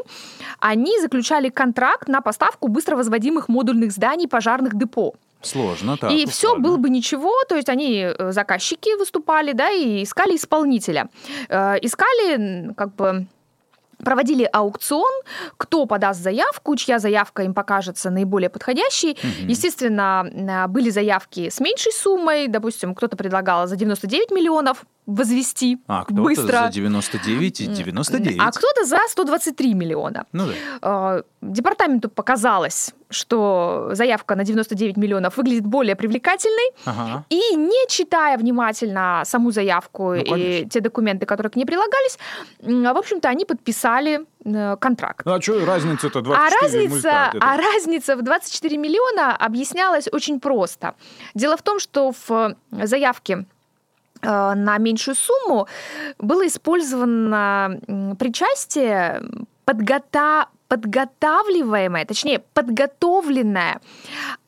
Они 0.61 1.01
заключали 1.01 1.49
контракт 1.49 2.09
на 2.09 2.21
поставку 2.21 2.69
быстро 2.69 2.97
возводимых 2.97 3.49
модульных 3.49 3.91
зданий 3.93 4.29
пожарных 4.29 4.77
депо 4.77 4.96
депо. 4.97 5.15
Сложно, 5.43 5.97
так. 5.97 6.11
И 6.11 6.27
все 6.27 6.57
было 6.57 6.77
бы 6.77 6.91
ничего, 6.91 7.33
то 7.49 7.55
есть 7.55 7.69
они 7.69 8.01
э, 8.01 8.33
заказчики 8.33 8.97
выступали, 8.99 9.53
да, 9.53 9.71
и 9.71 10.03
искали 10.03 10.35
исполнителя. 10.35 11.09
Э, 11.49 11.77
искали, 11.83 12.73
как 12.75 12.95
бы 12.97 13.27
проводили 14.03 14.49
аукцион, 14.53 15.23
кто 15.57 15.87
подаст 15.87 16.21
заявку, 16.21 16.75
чья 16.77 16.99
заявка 16.99 17.43
им 17.45 17.55
покажется 17.55 18.11
наиболее 18.11 18.51
подходящей. 18.51 19.13
Угу. 19.13 19.49
Естественно, 19.49 20.27
э, 20.27 20.67
были 20.69 20.91
заявки 20.91 21.49
с 21.49 21.61
меньшей 21.61 21.93
суммой, 21.93 22.49
допустим, 22.49 22.95
кто-то 22.95 23.17
предлагал 23.17 23.69
за 23.69 23.77
99 23.77 24.33
миллионов 24.33 24.85
возвести 25.07 25.79
а, 25.87 26.05
кто-то 26.05 26.23
быстро. 26.23 26.67
за 26.67 26.69
99 26.73 27.61
и 27.61 27.67
99. 27.67 28.37
А 28.41 28.51
кто-то 28.51 28.85
за 28.85 28.99
123 29.09 29.75
миллиона. 29.75 30.27
Ну 30.33 30.47
да. 30.81 31.23
Департаменту 31.41 32.09
показалось, 32.09 32.93
что 33.09 33.91
заявка 33.93 34.35
на 34.35 34.45
99 34.45 34.97
миллионов 34.97 35.37
выглядит 35.37 35.65
более 35.65 35.95
привлекательной, 35.95 36.73
ага. 36.85 37.25
и 37.29 37.55
не 37.55 37.89
читая 37.89 38.37
внимательно 38.37 39.23
саму 39.25 39.53
заявку 39.53 40.15
ну, 40.15 40.37
и 40.37 40.67
те 40.67 40.81
документы, 40.81 41.25
которые 41.25 41.51
к 41.51 41.57
ней 41.57 41.65
прилагались, 41.65 42.19
в 42.61 42.99
общем-то, 42.99 43.29
они 43.29 43.45
подписали 43.45 44.27
э, 44.45 44.77
контракт. 44.81 45.25
Ну, 45.25 45.35
а 45.35 45.41
что 45.41 45.65
разница-то 45.65 46.21
24 46.21 46.35
а 46.37 46.63
разница, 46.63 47.33
а 47.41 47.57
разница 47.57 48.17
в 48.17 48.23
24 48.23 48.77
миллиона 48.77 49.37
объяснялась 49.37 50.09
очень 50.11 50.41
просто. 50.41 50.95
Дело 51.35 51.57
в 51.57 51.63
том, 51.63 51.79
что 51.79 52.13
в 52.27 52.57
заявке 52.73 53.47
на 54.27 54.79
меньшую 54.79 55.15
сумму 55.15 55.69
было 56.19 56.47
использовано 56.47 57.81
причастие 58.19 59.23
подгота 59.65 60.49
подготавливаемое, 60.69 62.05
точнее, 62.05 62.41
подготовленное, 62.55 63.81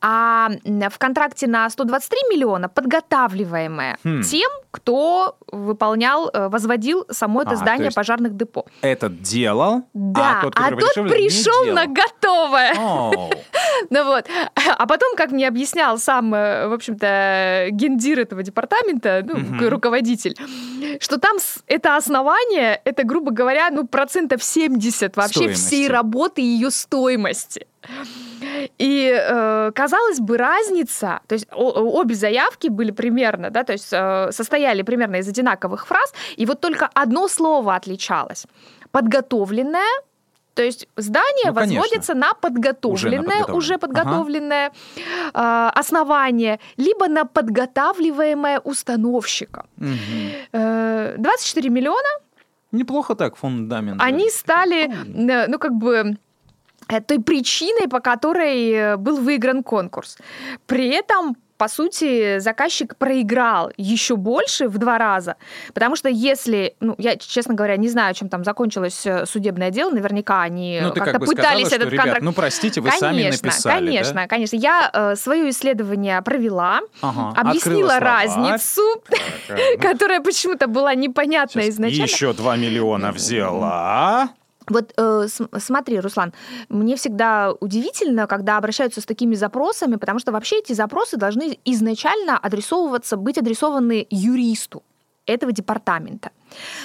а 0.01 0.49
в 0.65 0.97
контракте 0.97 1.47
на 1.47 1.69
123 1.69 2.19
миллиона 2.29 2.69
подготавливаемое 2.69 3.97
хм. 4.03 4.21
тем, 4.21 4.49
кто 4.71 5.37
выполнял, 5.51 6.29
э, 6.31 6.49
возводил 6.49 7.05
само 7.09 7.41
это 7.41 7.51
а, 7.51 7.55
здание 7.55 7.91
пожарных 7.91 8.35
депо. 8.35 8.65
Этот 8.81 9.21
делал, 9.21 9.83
да, 9.93 10.39
а 10.39 10.43
тот, 10.43 10.53
а 10.55 10.69
тот 10.71 10.93
пришел 11.09 11.73
на 11.73 11.85
готовое. 11.87 12.73
Ну 13.91 14.03
вот. 14.03 14.25
А 14.77 14.85
потом, 14.87 15.15
как 15.15 15.31
мне 15.31 15.47
объяснял 15.47 15.97
сам, 15.97 16.33
э, 16.33 16.67
в 16.67 16.73
общем-то, 16.73 17.67
гендир 17.71 18.19
этого 18.19 18.43
департамента, 18.43 19.25
ну, 19.25 19.69
руководитель, 19.69 20.35
что 20.99 21.17
там 21.17 21.37
это 21.65 21.95
основание, 21.95 22.81
это, 22.83 23.03
грубо 23.03 23.31
говоря, 23.31 23.69
ну, 23.71 23.87
процентов 23.87 24.43
70 24.43 25.15
вообще 25.15 25.53
всей 25.53 25.87
работы 25.87 26.08
и 26.39 26.43
ее 26.43 26.71
стоимости. 26.71 27.67
И 28.77 29.11
э, 29.11 29.71
казалось 29.73 30.19
бы, 30.19 30.37
разница, 30.37 31.19
то 31.27 31.33
есть 31.33 31.47
о, 31.51 31.99
обе 31.99 32.15
заявки 32.15 32.67
были 32.67 32.91
примерно, 32.91 33.49
да, 33.49 33.63
то 33.63 33.73
есть 33.73 33.89
э, 33.91 34.31
состояли 34.31 34.81
примерно 34.81 35.17
из 35.17 35.27
одинаковых 35.27 35.87
фраз, 35.87 36.13
и 36.37 36.45
вот 36.45 36.59
только 36.61 36.89
одно 36.93 37.27
слово 37.27 37.75
отличалось. 37.75 38.45
Подготовленное 38.91 40.01
то 40.59 40.63
есть 40.63 40.89
здание 40.97 41.45
ну, 41.45 41.53
возводится 41.53 42.13
на 42.15 42.33
подготовленное, 42.33 43.45
уже, 43.45 43.73
на 43.73 43.79
подготовленное, 43.79 44.71
ага. 45.33 45.69
э, 45.73 45.79
основание, 45.79 46.59
либо 46.75 47.07
на 47.07 47.23
подготавливаемое 47.23 48.59
установщиком. 48.59 49.67
Угу. 49.77 49.87
Э, 50.51 51.15
24 51.17 51.69
миллиона. 51.69 52.09
Неплохо 52.71 53.15
так 53.15 53.35
фундамент. 53.35 54.01
Они 54.01 54.29
стали, 54.29 54.91
ну 55.47 55.57
как 55.59 55.73
бы 55.73 56.17
той 57.07 57.19
причиной, 57.19 57.87
по 57.87 57.99
которой 57.99 58.71
э, 58.71 58.97
был 58.97 59.17
выигран 59.17 59.63
конкурс. 59.63 60.17
При 60.65 60.89
этом 60.89 61.35
по 61.59 61.67
сути, 61.67 62.39
заказчик 62.39 62.95
проиграл 62.95 63.69
еще 63.75 64.15
больше 64.15 64.69
в 64.69 64.77
два 64.77 64.97
раза, 64.97 65.35
потому 65.73 65.97
что 65.97 66.07
если, 66.07 66.73
ну, 66.79 66.95
я, 66.97 67.17
честно 67.17 67.53
говоря, 67.53 67.75
не 67.75 67.89
знаю, 67.89 68.15
чем 68.15 68.29
там 68.29 68.45
закончилось 68.45 69.05
э, 69.05 69.25
судебное 69.25 69.69
дело, 69.69 69.91
наверняка 69.91 70.41
они 70.41 70.79
ну, 70.81 70.93
как-то 70.93 71.19
как 71.19 71.25
пытались 71.25 71.67
сказала, 71.67 71.81
этот 71.81 71.87
что, 71.89 71.97
контракт... 71.97 72.21
ну, 72.21 72.31
простите, 72.31 72.79
вы 72.79 72.87
конечно, 72.87 73.09
сами 73.09 73.23
написали, 73.29 73.85
Конечно, 73.87 74.13
да? 74.13 74.27
конечно. 74.27 74.55
Я 74.55 74.89
э, 74.93 75.15
свое 75.17 75.49
исследование 75.49 76.21
провела, 76.21 76.79
ага, 77.01 77.33
объяснила 77.37 77.99
разницу, 77.99 79.03
которая 79.81 80.21
почему-то 80.21 80.67
была 80.67 80.95
непонятна 80.95 81.67
изначально. 81.67 82.03
Еще 82.03 82.31
2 82.31 82.55
миллиона 82.55 83.11
взяла. 83.11 84.29
Вот 84.69 84.93
э, 84.97 85.27
смотри, 85.57 85.99
Руслан, 85.99 86.33
мне 86.69 86.95
всегда 86.95 87.51
удивительно, 87.59 88.27
когда 88.27 88.57
обращаются 88.57 89.01
с 89.01 89.05
такими 89.05 89.35
запросами, 89.35 89.95
потому 89.95 90.19
что 90.19 90.31
вообще 90.31 90.59
эти 90.59 90.73
запросы 90.73 91.17
должны 91.17 91.59
изначально 91.65 92.37
адресовываться, 92.37 93.17
быть 93.17 93.37
адресованы 93.37 94.07
юристу 94.09 94.83
этого 95.25 95.51
департамента. 95.51 96.31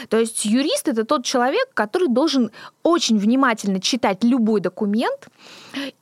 То 0.09 0.19
есть 0.19 0.45
юрист 0.45 0.88
это 0.88 1.05
тот 1.05 1.25
человек, 1.25 1.69
который 1.75 2.09
должен 2.09 2.50
очень 2.83 3.19
внимательно 3.19 3.81
читать 3.81 4.23
любой 4.23 4.61
документ 4.61 5.29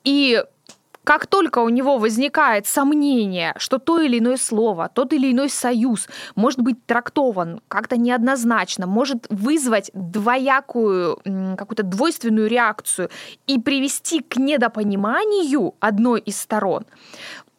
и 0.05 0.43
как 1.05 1.27
только 1.27 1.59
у 1.59 1.69
него 1.69 1.99
возникает 1.99 2.67
сомнение, 2.67 3.55
что 3.57 3.79
то 3.79 4.01
или 4.01 4.19
иное 4.19 4.37
слово, 4.37 4.89
тот 4.93 5.13
или 5.13 5.33
иной 5.33 5.49
союз 5.49 6.09
может 6.37 6.61
быть 6.61 6.85
трактован 6.87 7.61
как-то 7.69 7.97
неоднозначно, 7.97 8.87
может 8.87 9.27
вызвать 9.29 9.91
двоякую, 9.95 11.19
какую-то 11.57 11.83
двойственную 11.83 12.49
реакцию 12.49 13.11
и 13.47 13.59
привести 13.59 14.21
к 14.21 14.37
недопониманию 14.37 15.75
одной 15.81 16.21
из 16.21 16.41
сторон, 16.41 16.85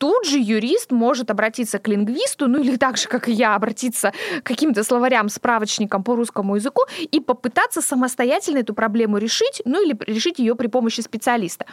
тут 0.03 0.25
же 0.25 0.37
юрист 0.37 0.91
может 0.91 1.31
обратиться 1.31 1.79
к 1.79 1.87
лингвисту, 1.87 2.47
ну 2.47 2.59
или 2.59 2.75
так 2.75 2.97
же, 2.97 3.07
как 3.07 3.29
и 3.29 3.31
я, 3.31 3.55
обратиться 3.55 4.11
к 4.41 4.45
каким-то 4.45 4.83
словарям, 4.83 5.29
справочникам 5.29 6.03
по 6.03 6.15
русскому 6.15 6.55
языку 6.55 6.81
и 6.99 7.21
попытаться 7.21 7.81
самостоятельно 7.81 8.57
эту 8.57 8.73
проблему 8.73 9.17
решить, 9.17 9.61
ну 9.63 9.81
или 9.81 9.97
решить 10.05 10.39
ее 10.39 10.55
при 10.55 10.67
помощи 10.67 10.99
специалиста. 10.99 11.65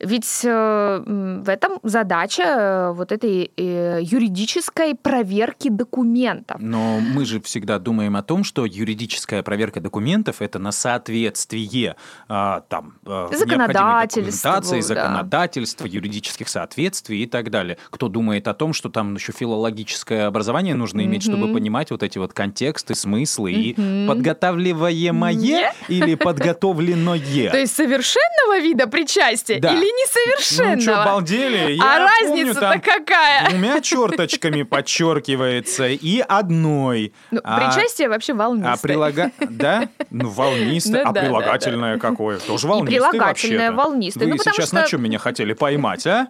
Ведь 0.00 0.44
э, 0.44 1.02
в 1.06 1.48
этом 1.48 1.78
задача 1.82 2.42
э, 2.42 2.92
вот 2.92 3.12
этой 3.12 3.50
э, 3.54 3.98
юридической 4.00 4.94
проверки 4.94 5.68
документов. 5.68 6.56
Но 6.58 7.00
мы 7.00 7.26
же 7.26 7.40
всегда 7.42 7.78
думаем 7.78 8.16
о 8.16 8.22
том, 8.22 8.42
что 8.42 8.64
юридическая 8.64 9.42
проверка 9.42 9.80
документов 9.80 10.40
это 10.40 10.58
на 10.58 10.72
соответствие 10.72 11.96
э, 12.30 12.60
там 12.68 12.94
э, 13.04 13.28
законодательству, 13.32 14.50
да. 14.50 14.62
законодательства, 14.62 15.86
юридических 15.86 16.48
соответствий 16.48 17.22
и 17.22 17.26
так 17.26 17.50
далее. 17.50 17.76
Кто 17.90 18.08
думает 18.08 18.48
о 18.48 18.54
том, 18.54 18.72
что 18.72 18.88
там 18.88 19.16
еще 19.16 19.32
филологическое 19.32 20.26
образование 20.26 20.74
нужно 20.74 21.04
иметь, 21.04 21.26
mm-hmm. 21.26 21.36
чтобы 21.36 21.52
понимать 21.52 21.90
вот 21.90 22.02
эти 22.02 22.16
вот 22.16 22.32
контексты, 22.32 22.94
смыслы 22.94 23.52
mm-hmm. 23.52 24.04
и 24.04 24.08
подготавливаемое 24.08 25.74
или 25.88 26.14
подготовленное. 26.14 27.10
То 27.50 27.58
есть 27.58 27.76
совершенного 27.76 28.60
вида 28.60 28.86
причастия 28.86 29.56
или 29.56 29.89
несовершенного. 29.90 30.74
Ну 30.76 30.80
что, 30.80 31.04
балдели? 31.04 31.72
Я 31.72 31.96
а 31.96 31.98
разница-то 31.98 32.80
какая? 32.84 33.48
двумя 33.50 33.80
черточками 33.80 34.62
подчеркивается 34.62 35.88
и 35.88 36.20
одной. 36.20 37.12
Ну, 37.30 37.40
А- 37.44 37.58
причастие 37.60 38.08
вообще 38.08 38.32
А 38.32 38.36
волнистое. 38.36 38.76
прилага... 38.82 39.30
Да? 39.48 39.88
Ну, 40.10 40.28
волнистое. 40.28 41.04
Ну 41.04 41.10
а 41.10 41.12
прилагательное 41.12 41.98
какое? 41.98 42.38
Тоже 42.38 42.66
волнистое 42.66 43.10
прилагательное 43.10 43.72
волнистое. 43.72 44.28
Вы 44.28 44.34
Ну, 44.36 44.42
сейчас 44.52 44.72
на 44.72 44.86
чем 44.86 45.02
меня 45.02 45.18
хотели 45.18 45.52
поймать, 45.52 46.06
а? 46.06 46.28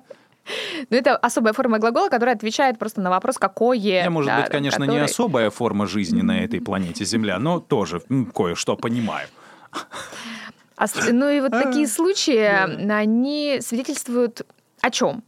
Ну, 0.88 0.96
это 0.96 1.16
особая 1.16 1.52
форма 1.52 1.78
глагола, 1.78 2.08
которая 2.08 2.34
отвечает 2.34 2.78
просто 2.78 3.00
на 3.00 3.10
вопрос, 3.10 3.36
какое. 3.38 3.76
Я, 3.76 4.10
может 4.10 4.28
да, 4.30 4.40
быть, 4.40 4.50
конечно, 4.50 4.82
не 4.82 4.88
который- 4.88 5.04
особая 5.04 5.50
форма 5.50 5.86
жизни 5.86 6.22
на 6.22 6.42
этой 6.42 6.60
планете 6.60 7.04
Земля, 7.04 7.38
но 7.38 7.60
тоже 7.60 8.00
кое-что 8.34 8.76
понимаю. 8.76 9.28
А 10.80 10.86
Ну 11.12 11.28
и 11.28 11.40
вот 11.40 11.52
А, 11.52 11.62
такие 11.62 11.86
случаи, 11.86 12.90
они 12.90 13.58
свидетельствуют 13.60 14.46
о 14.80 14.90
чем? 14.90 15.22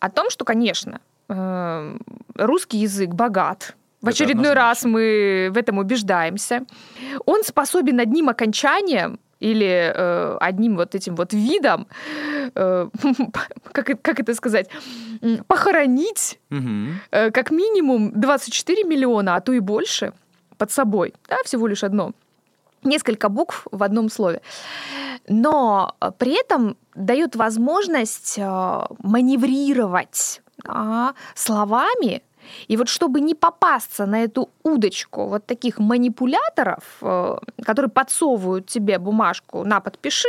О 0.00 0.10
том, 0.10 0.28
что, 0.28 0.44
конечно, 0.44 1.00
э, 1.28 1.98
русский 2.34 2.78
язык 2.78 3.10
богат. 3.10 3.76
В 4.00 4.08
очередной 4.08 4.54
раз 4.54 4.84
мы 4.84 5.50
в 5.54 5.56
этом 5.56 5.78
убеждаемся. 5.78 6.64
Он 7.26 7.44
способен 7.44 8.00
одним 8.00 8.28
окончанием 8.28 9.20
или 9.38 9.92
э, 9.94 10.36
одним 10.40 10.76
вот 10.76 10.96
этим 10.96 11.14
вот 11.14 11.32
видом, 11.32 11.86
э, 12.54 12.88
как, 13.72 14.02
как 14.02 14.18
это 14.20 14.34
сказать, 14.34 14.68
похоронить 15.46 16.40
Мгм. 16.50 17.00
э, 17.12 17.30
как 17.30 17.52
минимум 17.52 18.10
24 18.20 18.82
миллиона, 18.82 19.36
а 19.36 19.40
то 19.40 19.52
и 19.52 19.60
больше 19.60 20.12
под 20.58 20.72
собой. 20.72 21.14
Да, 21.28 21.36
всего 21.44 21.68
лишь 21.68 21.84
одно. 21.84 22.12
Несколько 22.84 23.28
букв 23.28 23.66
в 23.70 23.82
одном 23.82 24.08
слове. 24.08 24.42
Но 25.28 25.94
э, 26.00 26.10
при 26.18 26.40
этом 26.40 26.76
дает 26.94 27.36
возможность 27.36 28.38
э, 28.38 28.86
маневрировать 29.02 30.42
а, 30.66 31.14
словами. 31.34 32.22
И 32.68 32.76
вот 32.76 32.88
чтобы 32.88 33.20
не 33.20 33.34
попасться 33.34 34.06
на 34.06 34.22
эту 34.24 34.50
удочку 34.62 35.26
вот 35.26 35.46
таких 35.46 35.78
манипуляторов, 35.78 36.82
э, 37.02 37.36
которые 37.64 37.90
подсовывают 37.90 38.66
тебе 38.66 38.98
бумажку 38.98 39.64
на 39.64 39.80
подпиши, 39.80 40.28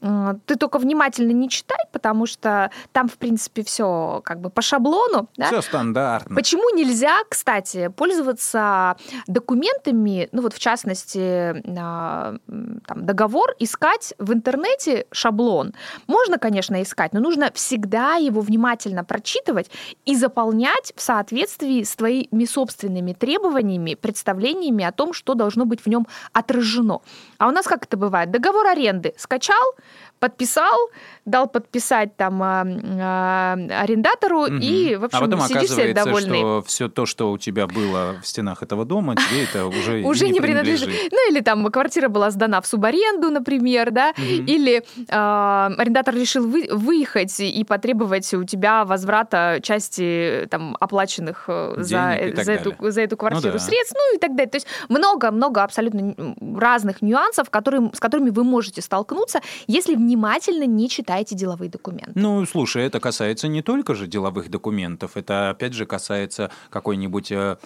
э, 0.00 0.34
ты 0.46 0.56
только 0.56 0.78
внимательно 0.78 1.32
не 1.32 1.48
читай, 1.48 1.78
потому 1.92 2.26
что 2.26 2.70
там, 2.92 3.08
в 3.08 3.16
принципе, 3.16 3.62
все 3.62 4.20
как 4.24 4.40
бы 4.40 4.50
по 4.50 4.62
шаблону. 4.62 5.28
да. 5.36 5.46
Все 5.46 5.62
стандартно. 5.62 6.34
Почему 6.36 6.74
нельзя, 6.76 7.18
кстати, 7.28 7.88
пользоваться 7.88 8.96
документами, 9.26 10.28
ну 10.32 10.42
вот 10.42 10.54
в 10.54 10.58
частности, 10.58 11.18
м, 11.18 12.80
там, 12.86 13.06
договор, 13.06 13.54
искать 13.58 14.14
в 14.18 14.32
интернете 14.32 15.06
шаблон? 15.12 15.74
Можно, 16.06 16.38
конечно, 16.38 16.82
искать, 16.82 17.12
но 17.12 17.20
нужно 17.20 17.50
всегда 17.54 18.14
его 18.14 18.40
внимательно 18.40 19.04
прочитывать 19.04 19.70
и 20.04 20.16
заполнять 20.16 20.92
в 20.96 21.00
соответствии 21.00 21.31
с 21.32 21.96
твоими 21.96 22.44
собственными 22.44 23.12
требованиями, 23.12 23.94
представлениями 23.94 24.84
о 24.84 24.92
том, 24.92 25.12
что 25.12 25.34
должно 25.34 25.64
быть 25.64 25.80
в 25.80 25.86
нем 25.88 26.06
отражено. 26.32 27.00
А 27.38 27.48
у 27.48 27.50
нас 27.50 27.66
как 27.66 27.84
это 27.84 27.96
бывает? 27.96 28.30
Договор 28.30 28.66
аренды 28.66 29.14
скачал, 29.16 29.74
подписал, 30.18 30.78
дал 31.24 31.48
подписать 31.48 32.16
там 32.16 32.40
а, 32.42 32.64
а, 32.64 33.52
арендатору, 33.82 34.42
Мгм. 34.42 34.60
и, 34.60 34.96
в 34.96 35.04
общем, 35.04 35.18
а 35.18 35.20
потом 35.22 35.40
сидишь 35.48 35.70
себе 35.70 35.94
довольный. 35.94 36.38
что 36.38 36.62
все 36.66 36.88
то, 36.88 37.06
что 37.06 37.32
у 37.32 37.38
тебя 37.38 37.66
было 37.66 38.16
в 38.22 38.26
стенах 38.26 38.62
этого 38.62 38.84
дома, 38.84 39.16
тебе 39.16 39.44
это 39.44 39.66
уже, 39.66 40.02
уже 40.02 40.28
не 40.28 40.40
принадлежит. 40.40 40.90
Ну, 41.10 41.30
или 41.30 41.40
там 41.40 41.68
квартира 41.70 42.08
была 42.08 42.30
сдана 42.30 42.60
в 42.60 42.66
субаренду, 42.66 43.30
например, 43.30 43.90
да, 43.90 44.12
или 44.18 44.82
э, 45.08 45.74
арендатор 45.78 46.14
решил 46.14 46.46
вы- 46.46 46.68
выехать 46.70 47.40
и 47.40 47.64
потребовать 47.64 48.32
у 48.34 48.44
тебя 48.44 48.84
возврата 48.84 49.58
части 49.62 50.46
там 50.50 50.76
оплаченных 50.80 51.21
э, 51.46 51.74
за, 51.78 52.16
Денег 52.18 52.38
и 52.38 52.40
э, 52.40 52.44
за, 52.44 52.52
эту, 52.52 52.70
далее. 52.72 52.92
за 52.92 53.00
эту 53.02 53.16
квартиру 53.16 53.52
да. 53.52 53.58
средств, 53.58 53.94
ну 53.96 54.16
и 54.16 54.18
так 54.18 54.30
далее. 54.36 54.50
То 54.50 54.56
есть 54.56 54.66
много-много 54.88 55.62
абсолютно 55.62 56.34
разных 56.58 57.02
нюансов, 57.02 57.50
которые, 57.50 57.90
с 57.94 58.00
которыми 58.00 58.30
вы 58.30 58.44
можете 58.44 58.82
столкнуться, 58.82 59.40
если 59.66 59.94
внимательно 59.94 60.64
не 60.64 60.88
читаете 60.88 61.34
деловые 61.34 61.70
документы. 61.70 62.12
Ну, 62.14 62.44
слушай, 62.46 62.84
это 62.84 63.00
касается 63.00 63.48
не 63.48 63.62
только 63.62 63.94
же 63.94 64.06
деловых 64.06 64.50
документов, 64.50 65.16
это 65.16 65.50
опять 65.50 65.72
же 65.74 65.86
касается 65.86 66.50
какой-нибудь 66.70 67.32
э, 67.32 67.56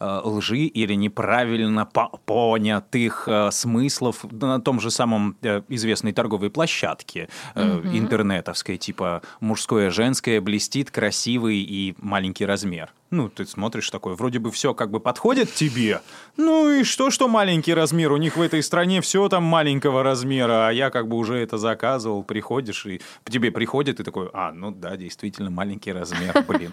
э, 0.00 0.20
лжи 0.24 0.58
или 0.58 0.94
неправильно 0.94 1.86
по- 1.86 2.10
понятых 2.24 3.24
э, 3.26 3.50
смыслов 3.50 4.24
на 4.30 4.60
том 4.60 4.80
же 4.80 4.90
самом 4.90 5.36
э, 5.42 5.62
известной 5.68 6.12
торговой 6.12 6.50
площадке 6.50 7.28
э, 7.54 7.64
Мгм. 7.64 7.96
интернетовской, 7.98 8.76
типа 8.76 9.22
мужское, 9.40 9.90
женское, 9.90 10.40
блестит, 10.40 10.90
красивый 10.90 11.58
и 11.58 11.94
маленький 11.98 12.46
размер. 12.46 12.92
Ну, 13.12 13.28
ты 13.28 13.44
смотришь 13.44 13.90
такой, 13.90 14.14
вроде 14.14 14.38
бы 14.38 14.50
все 14.50 14.72
как 14.72 14.90
бы 14.90 14.98
подходит 14.98 15.52
тебе. 15.52 16.00
Ну 16.38 16.70
и 16.70 16.82
что, 16.82 17.10
что 17.10 17.28
маленький 17.28 17.74
размер? 17.74 18.10
У 18.10 18.16
них 18.16 18.38
в 18.38 18.40
этой 18.40 18.62
стране 18.62 19.02
все 19.02 19.28
там 19.28 19.44
маленького 19.44 20.02
размера, 20.02 20.68
а 20.68 20.72
я 20.72 20.88
как 20.88 21.08
бы 21.08 21.18
уже 21.18 21.36
это 21.36 21.58
заказывал, 21.58 22.22
приходишь, 22.22 22.86
и 22.86 23.02
к 23.22 23.30
тебе 23.30 23.50
приходит, 23.50 24.00
и 24.00 24.02
такой, 24.02 24.30
а, 24.32 24.50
ну 24.52 24.70
да, 24.70 24.96
действительно, 24.96 25.50
маленький 25.50 25.92
размер, 25.92 26.42
блин. 26.48 26.70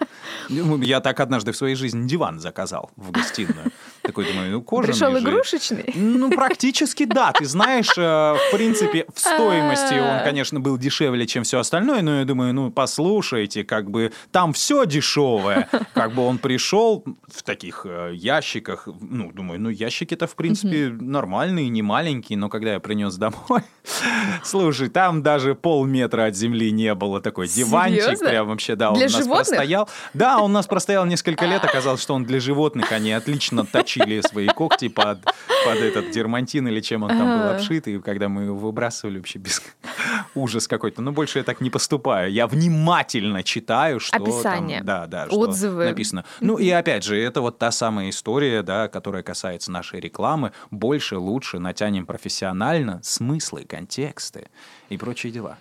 Я 0.82 1.00
так 1.00 1.20
однажды 1.20 1.52
в 1.52 1.56
своей 1.58 1.74
жизни 1.74 2.08
диван 2.08 2.40
заказал 2.40 2.90
в 2.96 3.10
гостиную. 3.10 3.70
Такой 4.02 4.26
думаю, 4.26 4.50
ну 4.52 4.62
кожаный 4.62 4.92
Пришел 4.92 5.12
же. 5.12 5.18
игрушечный. 5.18 5.92
Ну, 5.94 6.30
практически 6.30 7.04
да. 7.04 7.32
Ты 7.32 7.44
знаешь, 7.44 7.92
э, 7.96 8.00
в 8.00 8.50
принципе, 8.52 9.06
в 9.14 9.18
стоимости 9.20 9.94
А. 9.94 10.18
он, 10.18 10.24
конечно, 10.24 10.60
был 10.60 10.78
дешевле, 10.78 11.26
чем 11.26 11.44
все 11.44 11.58
остальное, 11.58 12.02
но 12.02 12.20
я 12.20 12.24
думаю, 12.24 12.54
ну, 12.54 12.70
послушайте, 12.70 13.64
как 13.64 13.90
бы 13.90 14.12
там 14.32 14.52
все 14.52 14.84
дешевое. 14.86 15.68
Как 15.94 16.14
бы 16.14 16.24
он 16.24 16.38
пришел 16.38 17.04
в 17.26 17.42
таких 17.42 17.84
э, 17.84 18.12
ящиках, 18.14 18.88
ну, 19.00 19.32
думаю, 19.32 19.60
ну, 19.60 19.68
ящики-то, 19.68 20.26
в 20.26 20.34
принципе, 20.34 20.88
нормальные, 20.88 21.68
не 21.68 21.82
маленькие, 21.82 22.38
но 22.38 22.48
когда 22.48 22.72
я 22.74 22.80
принес 22.80 23.16
домой, 23.16 23.62
слушай, 24.44 24.88
там 24.88 25.22
даже 25.22 25.54
полметра 25.54 26.26
от 26.26 26.36
земли 26.36 26.70
не 26.70 26.94
было. 26.94 27.20
Такой 27.20 27.48
диванчик 27.48 28.18
прям 28.18 28.48
вообще, 28.48 28.76
да, 28.76 28.90
он 28.90 28.98
у 28.98 29.00
нас 29.00 29.26
простоял. 29.26 29.88
Да, 30.14 30.38
он 30.38 30.50
у 30.50 30.54
нас 30.54 30.66
простоял 30.66 31.04
несколько 31.04 31.44
лет, 31.46 31.64
оказалось, 31.64 32.00
что 32.00 32.14
он 32.14 32.24
для 32.24 32.40
животных, 32.40 32.92
они 32.92 33.12
отлично 33.12 33.64
точили 33.90 34.20
свои 34.20 34.46
когти 34.46 34.88
под, 34.88 35.24
под 35.64 35.76
этот 35.78 36.10
дермантин 36.10 36.68
или 36.68 36.80
чем 36.80 37.02
он 37.02 37.08
там 37.10 37.40
был 37.40 37.50
обшит, 37.50 37.88
и 37.88 38.00
когда 38.00 38.28
мы 38.28 38.44
его 38.44 38.56
выбрасывали, 38.56 39.18
вообще 39.18 39.38
без... 39.38 39.62
ужас 40.34 40.68
какой-то. 40.68 41.02
Но 41.02 41.12
больше 41.12 41.38
я 41.38 41.44
так 41.44 41.60
не 41.60 41.70
поступаю. 41.70 42.30
Я 42.30 42.46
внимательно 42.46 43.42
читаю, 43.42 44.00
что 44.00 44.12
там- 44.12 44.22
Описание, 44.22 44.82
да, 44.82 45.06
да, 45.06 45.26
что 45.26 45.38
отзывы. 45.38 45.84
написано. 45.86 46.24
Ну 46.40 46.56
и 46.56 46.68
опять 46.70 47.04
же, 47.04 47.20
это 47.20 47.40
вот 47.40 47.58
та 47.58 47.70
самая 47.70 48.10
история, 48.10 48.62
да, 48.62 48.88
которая 48.88 49.22
касается 49.22 49.72
нашей 49.72 50.00
рекламы. 50.00 50.52
Больше, 50.70 51.16
лучше, 51.16 51.58
натянем 51.58 52.06
профессионально 52.06 53.00
смыслы, 53.02 53.64
контексты 53.64 54.48
и 54.88 54.96
прочие 54.96 55.32
дела. 55.32 55.58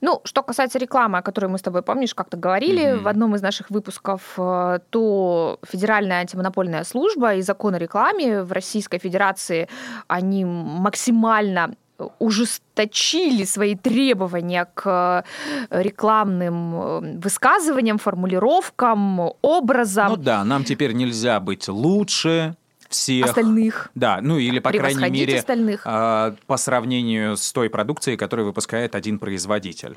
Ну, 0.00 0.20
что 0.24 0.42
касается 0.42 0.78
рекламы, 0.78 1.18
о 1.18 1.22
которой 1.22 1.46
мы 1.46 1.58
с 1.58 1.62
тобой, 1.62 1.82
помнишь, 1.82 2.14
как-то 2.14 2.36
говорили 2.36 2.92
Мгм. 2.94 3.02
в 3.02 3.08
одном 3.08 3.34
из 3.34 3.42
наших 3.42 3.70
выпусков, 3.70 4.34
э, 4.38 4.78
то 4.90 5.58
Федеральная 5.66 6.20
антимонопольная 6.20 6.84
служба 6.84 7.34
и 7.34 7.42
закон 7.42 7.74
о 7.74 7.78
рекламе 7.78 8.42
в 8.42 8.52
Российской 8.52 8.98
Федерации, 8.98 9.68
они 10.06 10.44
максимально 10.44 11.74
ужесточили 12.20 13.44
свои 13.44 13.74
требования 13.74 14.68
к 14.74 15.24
э, 15.70 15.82
рекламным 15.82 16.74
э, 16.74 17.18
высказываниям, 17.18 17.98
формулировкам, 17.98 19.32
образам 19.42 20.10
Ну 20.10 20.16
да, 20.16 20.44
нам 20.44 20.62
теперь 20.64 20.92
нельзя 20.92 21.40
быть 21.40 21.68
лучше 21.68 22.54
всех. 22.88 23.26
остальных, 23.26 23.90
Да, 23.94 24.20
ну 24.22 24.38
или, 24.38 24.58
по 24.58 24.70
крайней 24.72 25.08
мере, 25.10 25.38
остальных. 25.38 25.82
а, 25.84 26.34
по 26.46 26.56
сравнению 26.56 27.36
с 27.36 27.52
той 27.52 27.68
продукцией, 27.70 28.16
которую 28.16 28.46
выпускает 28.46 28.94
один 28.94 29.18
производитель. 29.18 29.96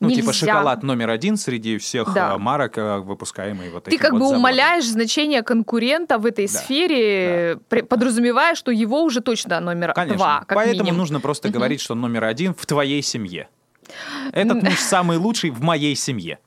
Ну, 0.00 0.08
типа 0.10 0.26
Нельзя. 0.28 0.46
шоколад 0.46 0.82
номер 0.82 1.10
один 1.10 1.36
среди 1.36 1.78
всех 1.78 2.12
Да. 2.14 2.32
а, 2.34 2.38
марок, 2.38 2.74
а, 2.78 2.98
выпускаемый 3.00 3.70
вот 3.70 3.84
Ты 3.84 3.98
как 3.98 4.12
вот 4.12 4.18
бы 4.18 4.24
заводом. 4.24 4.38
умаляешь 4.40 4.84
значение 4.86 5.42
конкурента 5.42 6.18
в 6.18 6.26
этой 6.26 6.46
Да, 6.46 6.52
сфере, 6.58 7.58
при- 7.68 7.82
подразумевая, 7.82 8.54
что 8.54 8.70
его 8.70 9.02
уже 9.02 9.20
точно 9.20 9.60
номер 9.60 9.92
Конечно. 9.92 10.16
два, 10.16 10.38
как 10.46 10.56
Поэтому 10.56 10.84
минимум. 10.84 10.98
нужно 10.98 11.20
просто 11.20 11.48
говорить, 11.50 11.80
что 11.80 11.94
номер 11.94 12.24
один 12.24 12.54
в 12.54 12.64
твоей 12.66 13.02
семье. 13.02 13.48
Этот 14.32 14.62
муж 14.62 14.78
самый 14.78 15.16
лучший 15.18 15.50
в 15.50 15.62
моей 15.62 15.96
семье. 15.96 16.38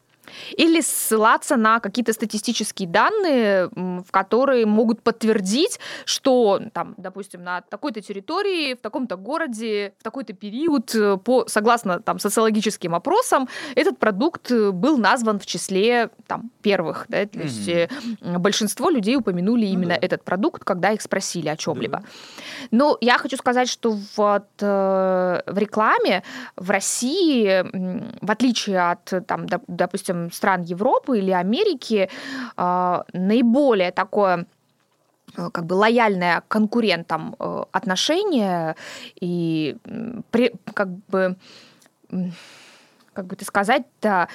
Или 0.57 0.81
ссылаться 0.81 1.55
на 1.55 1.79
какие-то 1.79 2.13
статистические 2.13 2.87
данные, 2.87 3.69
в 3.75 4.11
которые 4.11 4.65
могут 4.65 5.01
подтвердить, 5.01 5.79
что, 6.05 6.61
там, 6.73 6.95
допустим, 6.97 7.43
на 7.43 7.61
такой-то 7.61 8.01
территории, 8.01 8.73
в 8.75 8.79
таком-то 8.79 9.15
городе, 9.17 9.93
в 9.99 10.03
такой-то 10.03 10.33
период, 10.33 10.93
э, 10.95 11.17
по, 11.17 11.45
согласно 11.47 11.99
там, 11.99 12.19
социологическим 12.19 12.95
опросам, 12.95 13.47
этот 13.75 13.97
продукт 13.97 14.51
э, 14.51 14.71
был 14.71 14.97
назван 14.97 15.39
в 15.39 15.45
числе 15.45 16.09
там, 16.27 16.51
первых. 16.61 17.05
Да? 17.09 17.25
То 17.25 17.39
есть 17.39 17.67
mm-hmm. 17.67 18.37
большинство 18.39 18.89
людей 18.89 19.15
упомянули 19.15 19.65
ну, 19.65 19.73
именно 19.73 19.95
да. 19.95 20.05
этот 20.05 20.23
продукт, 20.23 20.63
когда 20.63 20.91
их 20.91 21.01
спросили 21.01 21.49
о 21.49 21.57
чем-либо. 21.57 21.99
Да. 21.99 22.03
Но 22.71 22.97
я 23.01 23.17
хочу 23.17 23.37
сказать, 23.37 23.69
что 23.69 23.97
вот 24.17 24.47
в 24.59 25.57
рекламе 25.57 26.23
в 26.55 26.69
России, 26.69 27.63
в 28.21 28.31
отличие 28.31 28.91
от, 28.91 29.13
там, 29.27 29.45
допустим, 29.67 30.31
стран 30.33 30.63
Европы 30.63 31.19
или 31.19 31.31
Америки 31.31 32.09
а, 32.57 33.05
наиболее 33.13 33.91
такое 33.91 34.45
э, 35.37 35.49
как 35.51 35.65
бы 35.65 35.73
лояльное 35.73 36.43
конкурентам 36.47 37.35
э, 37.39 37.63
отношение 37.71 38.75
и 39.21 39.77
как 40.73 40.89
бы 41.07 41.37
как 43.13 43.27
бы 43.27 43.35
это 43.35 43.45
сказать-то, 43.45 44.27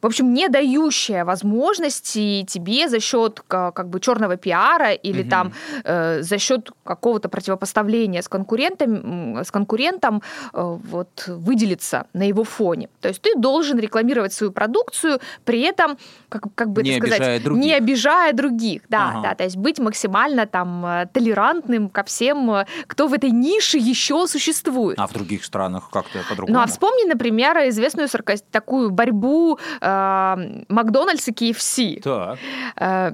в 0.00 0.06
общем, 0.06 0.32
не 0.32 0.48
дающая 0.48 1.24
возможности 1.24 2.44
тебе 2.44 2.88
за 2.88 3.00
счет 3.00 3.42
как 3.46 3.88
бы 3.88 4.00
черного 4.00 4.36
пиара 4.36 4.92
или 4.92 5.22
угу. 5.22 5.30
там 5.30 5.52
э, 5.84 6.22
за 6.22 6.38
счет 6.38 6.70
какого-то 6.84 7.28
противопоставления 7.28 8.22
с 8.22 8.28
конкурентом, 8.28 9.38
с 9.44 9.50
конкурентом 9.50 10.22
э, 10.52 10.78
вот 10.90 11.24
выделиться 11.26 12.06
на 12.12 12.22
его 12.22 12.44
фоне. 12.44 12.88
То 13.00 13.08
есть 13.08 13.22
ты 13.22 13.34
должен 13.36 13.78
рекламировать 13.78 14.32
свою 14.32 14.52
продукцию, 14.52 15.20
при 15.44 15.60
этом 15.60 15.98
как, 16.28 16.44
как 16.54 16.70
бы 16.70 16.82
не 16.82 16.90
это 16.90 17.06
сказать, 17.06 17.20
обижая 17.20 17.40
других. 17.40 17.64
не 17.64 17.72
обижая 17.72 18.32
других, 18.32 18.82
да, 18.88 19.10
ага. 19.10 19.22
да, 19.22 19.34
то 19.34 19.44
есть 19.44 19.56
быть 19.56 19.78
максимально 19.78 20.46
там 20.46 20.84
э, 20.84 21.06
толерантным 21.12 21.88
ко 21.88 22.04
всем, 22.04 22.50
э, 22.50 22.66
кто 22.86 23.08
в 23.08 23.14
этой 23.14 23.30
нише 23.30 23.78
еще 23.78 24.26
существует. 24.26 24.98
А 24.98 25.06
в 25.06 25.12
других 25.12 25.44
странах 25.44 25.90
как-то 25.90 26.20
по-другому? 26.28 26.58
Ну 26.58 26.62
а 26.62 26.66
вспомни, 26.66 27.08
например, 27.08 27.56
известную 27.68 28.08
такую 28.50 28.90
борьбу 28.90 29.58
э, 29.80 30.64
Макдональдс 30.68 31.28
и 31.28 31.32
KFC. 31.32 32.02
Так. 32.02 32.38
Э, 32.76 33.12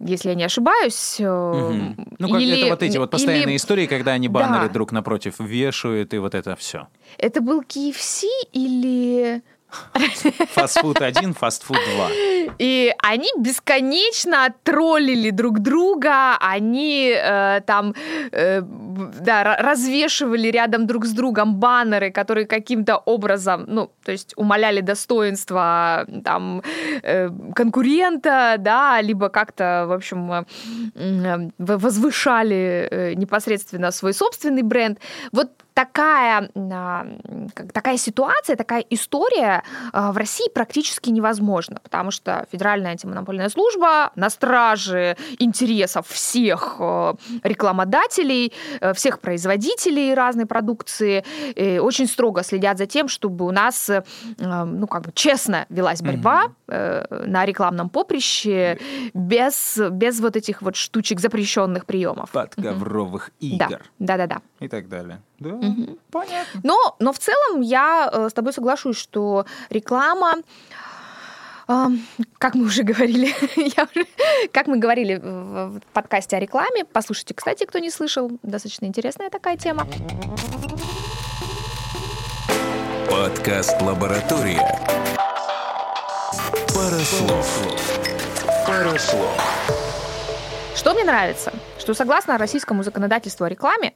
если 0.00 0.28
я 0.30 0.34
не 0.34 0.44
ошибаюсь. 0.44 1.16
Угу. 1.18 1.96
Ну, 2.18 2.28
как 2.28 2.40
или, 2.40 2.60
это 2.60 2.70
вот 2.70 2.82
эти 2.82 2.98
вот 2.98 3.10
постоянные 3.10 3.54
или... 3.54 3.56
истории, 3.56 3.86
когда 3.86 4.12
они 4.12 4.28
баннеры 4.28 4.66
да. 4.66 4.72
друг 4.72 4.92
напротив 4.92 5.36
вешают, 5.38 6.12
и 6.14 6.18
вот 6.18 6.34
это 6.34 6.56
все. 6.56 6.88
Это 7.16 7.40
был 7.40 7.62
KFC 7.62 8.24
или 8.52 9.42
Фастфуд 10.54 11.00
1, 11.00 11.34
фастфуд 11.34 11.76
2. 11.96 12.10
И 12.58 12.94
они 13.02 13.28
бесконечно 13.38 14.54
троллили 14.62 15.30
друг 15.30 15.58
друга, 15.60 16.36
они 16.38 17.12
э, 17.14 17.60
там 17.66 17.94
э, 18.32 18.62
да, 19.20 19.56
развешивали 19.56 20.48
рядом 20.48 20.86
друг 20.86 21.04
с 21.04 21.12
другом 21.12 21.56
баннеры, 21.56 22.10
которые 22.10 22.46
каким-то 22.46 22.96
образом, 22.96 23.64
ну, 23.66 23.90
то 24.04 24.12
есть 24.12 24.34
умаляли 24.36 24.80
достоинство 24.80 26.06
там 26.24 26.62
э, 27.02 27.30
конкурента, 27.54 28.56
да, 28.58 29.00
либо 29.00 29.28
как-то, 29.28 29.84
в 29.88 29.92
общем, 29.92 30.32
э, 30.32 30.44
э 30.94 31.48
возвышали 31.58 33.14
непосредственно 33.16 33.90
свой 33.90 34.12
собственный 34.12 34.62
бренд. 34.62 34.98
Вот 35.32 35.50
такая, 35.78 36.50
такая 37.72 37.98
ситуация, 37.98 38.56
такая 38.56 38.84
история 38.90 39.62
а, 39.92 40.10
в 40.10 40.16
России 40.16 40.48
практически 40.52 41.10
невозможна, 41.10 41.78
потому 41.80 42.10
что 42.10 42.46
Федеральная 42.50 42.90
антимонопольная 42.90 43.48
служба 43.48 44.10
на 44.16 44.28
страже 44.28 45.16
интересов 45.38 46.08
всех 46.08 46.80
рекламодателей, 47.44 48.52
всех 48.94 49.20
производителей 49.20 50.14
разной 50.14 50.46
продукции, 50.46 51.24
очень 51.78 52.06
строго 52.06 52.42
следят 52.42 52.78
за 52.78 52.86
тем, 52.86 53.08
чтобы 53.08 53.46
у 53.46 53.50
нас 53.50 53.90
э, 53.90 54.02
ну, 54.38 54.86
как 54.86 55.02
бы 55.02 55.12
честно 55.14 55.66
велась 55.68 56.02
борьба 56.02 56.52
mm-hmm. 56.66 57.26
на 57.26 57.44
рекламном 57.44 57.88
поприще 57.88 58.78
без, 59.14 59.78
без 59.90 60.20
вот 60.20 60.36
этих 60.36 60.62
вот 60.62 60.76
штучек 60.76 61.20
запрещенных 61.20 61.86
приемов. 61.86 62.30
Подковровых 62.30 63.30
mm-hmm. 63.40 63.46
игр. 63.46 63.82
Да, 63.98 64.16
да, 64.16 64.26
да. 64.26 64.42
И 64.60 64.68
так 64.68 64.88
далее. 64.88 65.20
Да, 65.38 65.50
угу. 65.50 65.98
понятно. 66.10 66.60
Но, 66.64 66.96
но 66.98 67.12
в 67.12 67.18
целом 67.18 67.60
я 67.60 68.10
э, 68.12 68.28
с 68.28 68.32
тобой 68.32 68.52
соглашусь, 68.52 68.96
что 68.96 69.46
реклама 69.70 70.34
как 72.38 72.54
мы 72.54 72.64
уже 72.64 72.82
говорили, 72.82 73.34
уже, 73.56 74.06
как 74.52 74.68
мы 74.68 74.78
говорили 74.78 75.16
в 75.22 75.82
подкасте 75.92 76.36
о 76.36 76.40
рекламе, 76.40 76.86
послушайте, 76.86 77.34
кстати, 77.34 77.64
кто 77.64 77.78
не 77.78 77.90
слышал, 77.90 78.30
достаточно 78.42 78.86
интересная 78.86 79.28
такая 79.28 79.58
тема. 79.58 79.86
Подкаст 83.10 83.80
«Лаборатория». 83.82 84.60
Пара 86.74 86.98
слов. 87.00 87.62
Пара 88.66 88.98
слов. 88.98 89.38
Что 90.74 90.94
мне 90.94 91.04
нравится? 91.04 91.52
Что 91.78 91.92
согласно 91.92 92.38
российскому 92.38 92.82
законодательству 92.82 93.44
о 93.44 93.48
рекламе, 93.48 93.92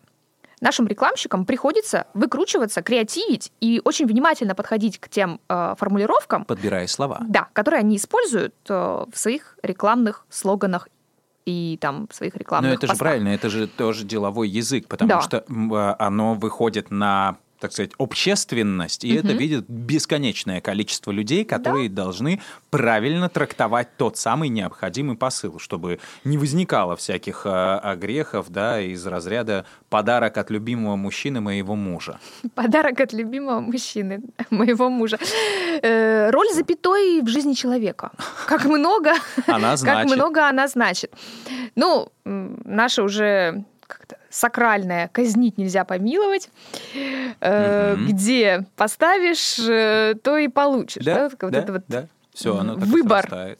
нашим 0.62 0.86
рекламщикам 0.86 1.44
приходится 1.44 2.06
выкручиваться, 2.14 2.82
креативить 2.82 3.52
и 3.60 3.82
очень 3.84 4.06
внимательно 4.06 4.54
подходить 4.54 4.98
к 4.98 5.08
тем 5.08 5.40
э, 5.48 5.74
формулировкам. 5.78 6.44
Подбирая 6.44 6.86
слова. 6.86 7.18
Да, 7.28 7.48
которые 7.52 7.80
они 7.80 7.96
используют 7.96 8.54
э, 8.68 8.74
в 8.74 9.18
своих 9.18 9.58
рекламных 9.62 10.24
слоганах 10.30 10.88
и 11.44 11.76
там 11.80 12.08
своих 12.12 12.36
рекламных 12.36 12.70
Но 12.70 12.74
это 12.74 12.86
постах. 12.86 12.96
же 12.96 13.00
правильно, 13.00 13.28
это 13.28 13.50
же 13.50 13.66
тоже 13.66 14.04
деловой 14.04 14.48
язык, 14.48 14.86
потому 14.86 15.08
да. 15.08 15.20
что 15.20 15.38
э, 15.38 15.94
оно 15.98 16.34
выходит 16.34 16.90
на 16.90 17.36
так 17.62 17.72
сказать, 17.72 17.92
общественность, 17.96 19.04
и 19.04 19.12
угу. 19.12 19.20
это 19.20 19.34
видит 19.34 19.66
бесконечное 19.68 20.60
количество 20.60 21.12
людей, 21.12 21.44
которые 21.44 21.88
да. 21.88 22.02
должны 22.02 22.40
правильно 22.70 23.28
трактовать 23.28 23.96
тот 23.96 24.16
самый 24.16 24.48
необходимый 24.48 25.16
посыл, 25.16 25.60
чтобы 25.60 26.00
не 26.24 26.38
возникало 26.38 26.96
всяких 26.96 27.42
а, 27.44 27.78
огрехов, 27.78 28.46
да, 28.48 28.80
из 28.80 29.06
разряда 29.06 29.64
подарок 29.90 30.38
от 30.38 30.50
любимого 30.50 30.96
мужчины 30.96 31.40
моего 31.40 31.76
мужа. 31.76 32.18
Подарок 32.56 32.98
от 32.98 33.12
любимого 33.12 33.60
мужчины 33.60 34.22
моего 34.50 34.90
мужа. 34.90 35.18
Э, 35.82 36.30
роль 36.30 36.48
запятой 36.52 37.20
в 37.20 37.28
жизни 37.28 37.52
человека. 37.52 38.10
Как 38.48 38.64
много, 38.64 39.12
она 39.46 39.76
значит. 39.76 40.10
как 40.10 40.16
много 40.18 40.48
она 40.48 40.66
значит. 40.66 41.14
Ну, 41.76 42.08
наша 42.24 43.04
уже 43.04 43.64
как-то 43.92 44.16
сакральное 44.30 45.08
«казнить 45.08 45.58
нельзя 45.58 45.84
помиловать», 45.84 46.48
э, 46.94 47.94
mm-hmm. 47.94 48.04
где 48.06 48.66
поставишь, 48.76 49.58
э, 49.58 50.14
то 50.22 50.38
и 50.38 50.48
получишь. 50.48 51.04
Да, 51.04 51.28
да? 51.28 51.36
Вот 51.40 51.52
да, 51.52 51.58
это 51.58 51.72
вот 51.72 51.84
да. 51.88 52.06
Все, 52.32 52.56
оно 52.56 52.74
выбор, 52.76 53.56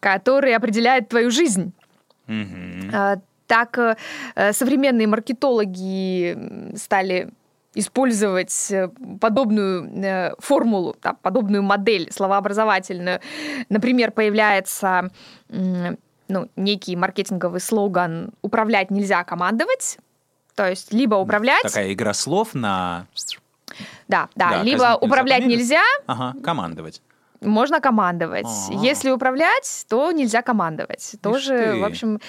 который 0.00 0.54
определяет 0.54 1.08
твою 1.08 1.30
жизнь. 1.30 1.72
Mm-hmm. 2.28 3.20
Так 3.46 3.78
э, 3.78 4.52
современные 4.52 5.06
маркетологи 5.06 6.76
стали 6.76 7.30
использовать 7.74 8.72
подобную 9.20 10.36
формулу, 10.38 10.96
да, 11.02 11.14
подобную 11.14 11.62
модель 11.64 12.10
словообразовательную. 12.12 13.20
Например, 13.68 14.12
появляется 14.12 15.10
ну, 16.28 16.48
некий 16.56 16.96
маркетинговый 16.96 17.60
слоган 17.60 18.30
«управлять 18.42 18.90
нельзя 18.90 19.24
командовать», 19.24 19.98
то 20.54 20.68
есть 20.68 20.92
либо 20.92 21.16
управлять... 21.16 21.62
Такая 21.62 21.92
игра 21.92 22.14
слов 22.14 22.54
на... 22.54 23.06
Да, 24.08 24.28
да, 24.36 24.50
да 24.50 24.62
либо 24.62 24.96
управлять 25.00 25.46
нельзя... 25.46 25.82
Ага, 26.06 26.38
командовать. 26.42 27.02
Можно 27.40 27.80
командовать. 27.80 28.46
А-а-а. 28.46 28.80
Если 28.80 29.10
управлять, 29.10 29.84
то 29.88 30.12
нельзя 30.12 30.42
командовать. 30.42 31.16
Тоже, 31.20 31.76
в 31.78 31.84
общем, 31.84 32.20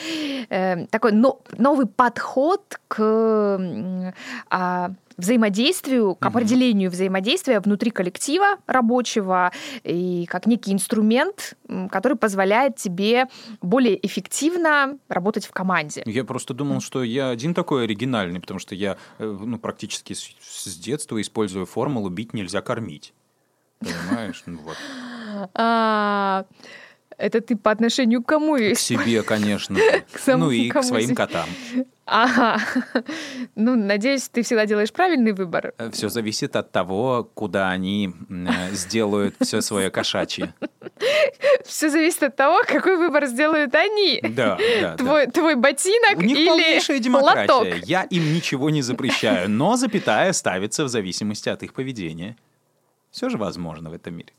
э, 0.49 0.87
такой 0.87 1.13
но, 1.13 1.39
новый 1.57 1.85
подход 1.85 2.79
к 2.87 4.11
э, 4.49 4.91
взаимодействию, 5.17 6.15
к 6.15 6.25
определению 6.25 6.91
взаимодействия 6.91 7.59
внутри 7.59 7.91
коллектива 7.91 8.57
рабочего 8.67 9.51
и 9.83 10.25
как 10.27 10.45
некий 10.45 10.73
инструмент, 10.73 11.55
который 11.91 12.17
позволяет 12.17 12.75
тебе 12.77 13.27
более 13.61 14.03
эффективно 14.05 14.97
работать 15.07 15.45
в 15.45 15.51
команде. 15.51 16.03
Я 16.05 16.23
просто 16.23 16.53
думал, 16.53 16.81
что 16.81 17.03
я 17.03 17.29
один 17.29 17.53
такой 17.53 17.85
оригинальный, 17.85 18.39
потому 18.39 18.59
что 18.59 18.75
я 18.75 18.97
э, 19.19 19.25
ну, 19.25 19.57
практически 19.57 20.13
с 20.13 20.77
детства 20.77 21.19
использую 21.21 21.65
формулу 21.65 22.09
«бить 22.09 22.33
нельзя 22.33 22.61
кормить». 22.61 23.13
Понимаешь? 23.79 24.43
Ну 24.45 24.59
вот. 24.59 24.77
Это 27.17 27.39
ты 27.41 27.55
по 27.55 27.71
отношению 27.71 28.21
к 28.21 28.27
кому 28.27 28.55
К 28.55 28.59
есть? 28.59 28.81
себе, 28.81 29.23
конечно. 29.23 29.77
К 30.11 30.19
самому 30.19 30.45
Ну 30.45 30.51
и 30.51 30.69
к 30.69 30.83
своим 30.83 31.05
здесь? 31.05 31.17
котам. 31.17 31.47
Ага. 32.05 32.61
Ну, 33.55 33.75
надеюсь, 33.75 34.27
ты 34.29 34.41
всегда 34.43 34.65
делаешь 34.65 34.91
правильный 34.91 35.31
выбор. 35.31 35.73
Все 35.93 36.09
зависит 36.09 36.55
от 36.57 36.71
того, 36.71 37.29
куда 37.33 37.69
они 37.69 38.13
э, 38.29 38.73
сделают 38.73 39.35
все 39.39 39.61
свое 39.61 39.89
кошачье. 39.89 40.53
Все 41.65 41.89
зависит 41.89 42.21
от 42.23 42.35
того, 42.35 42.61
какой 42.67 42.97
выбор 42.97 43.25
сделают 43.25 43.73
они. 43.75 44.19
Да, 44.21 44.57
да, 44.57 44.81
да. 44.81 44.97
Твой, 44.97 45.27
твой 45.27 45.55
ботинок 45.55 46.17
У 46.17 46.21
них 46.21 46.37
или 46.37 46.47
полнейшая 46.47 46.99
демократия. 46.99 47.51
лоток. 47.53 47.85
Я 47.85 48.03
им 48.03 48.33
ничего 48.33 48.69
не 48.69 48.81
запрещаю, 48.81 49.49
но 49.49 49.75
запятая 49.75 50.31
ставится 50.33 50.83
в 50.83 50.89
зависимости 50.89 51.49
от 51.49 51.63
их 51.63 51.73
поведения. 51.73 52.37
Все 53.09 53.29
же 53.29 53.37
возможно 53.37 53.89
в 53.89 53.93
этом 53.93 54.15
мире. 54.15 54.33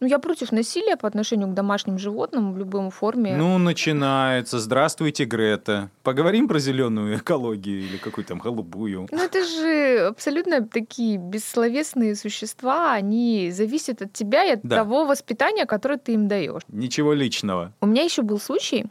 Ну, 0.00 0.06
я 0.06 0.18
против 0.20 0.52
насилия 0.52 0.96
по 0.96 1.08
отношению 1.08 1.48
к 1.48 1.54
домашним 1.54 1.98
животным 1.98 2.52
в 2.52 2.58
любой 2.58 2.88
форме. 2.90 3.36
Ну, 3.36 3.58
начинается. 3.58 4.60
Здравствуйте, 4.60 5.24
Грета. 5.24 5.90
Поговорим 6.04 6.46
про 6.46 6.60
зеленую 6.60 7.16
экологию 7.16 7.80
или 7.80 7.96
какую 7.96 8.24
там 8.24 8.38
голубую. 8.38 9.08
Ну, 9.10 9.18
это 9.22 9.42
же 9.44 10.06
абсолютно 10.06 10.64
такие 10.66 11.18
бессловесные 11.18 12.14
существа, 12.14 12.92
они 12.92 13.50
зависят 13.50 14.00
от 14.02 14.12
тебя 14.12 14.44
и 14.44 14.52
от 14.52 14.60
Да. 14.62 14.76
того 14.76 15.04
воспитания, 15.04 15.66
которое 15.66 15.98
ты 15.98 16.12
им 16.12 16.28
даешь. 16.28 16.62
Ничего 16.68 17.12
личного. 17.12 17.72
У 17.80 17.86
меня 17.86 18.02
еще 18.04 18.22
был 18.22 18.38
случай. 18.38 18.86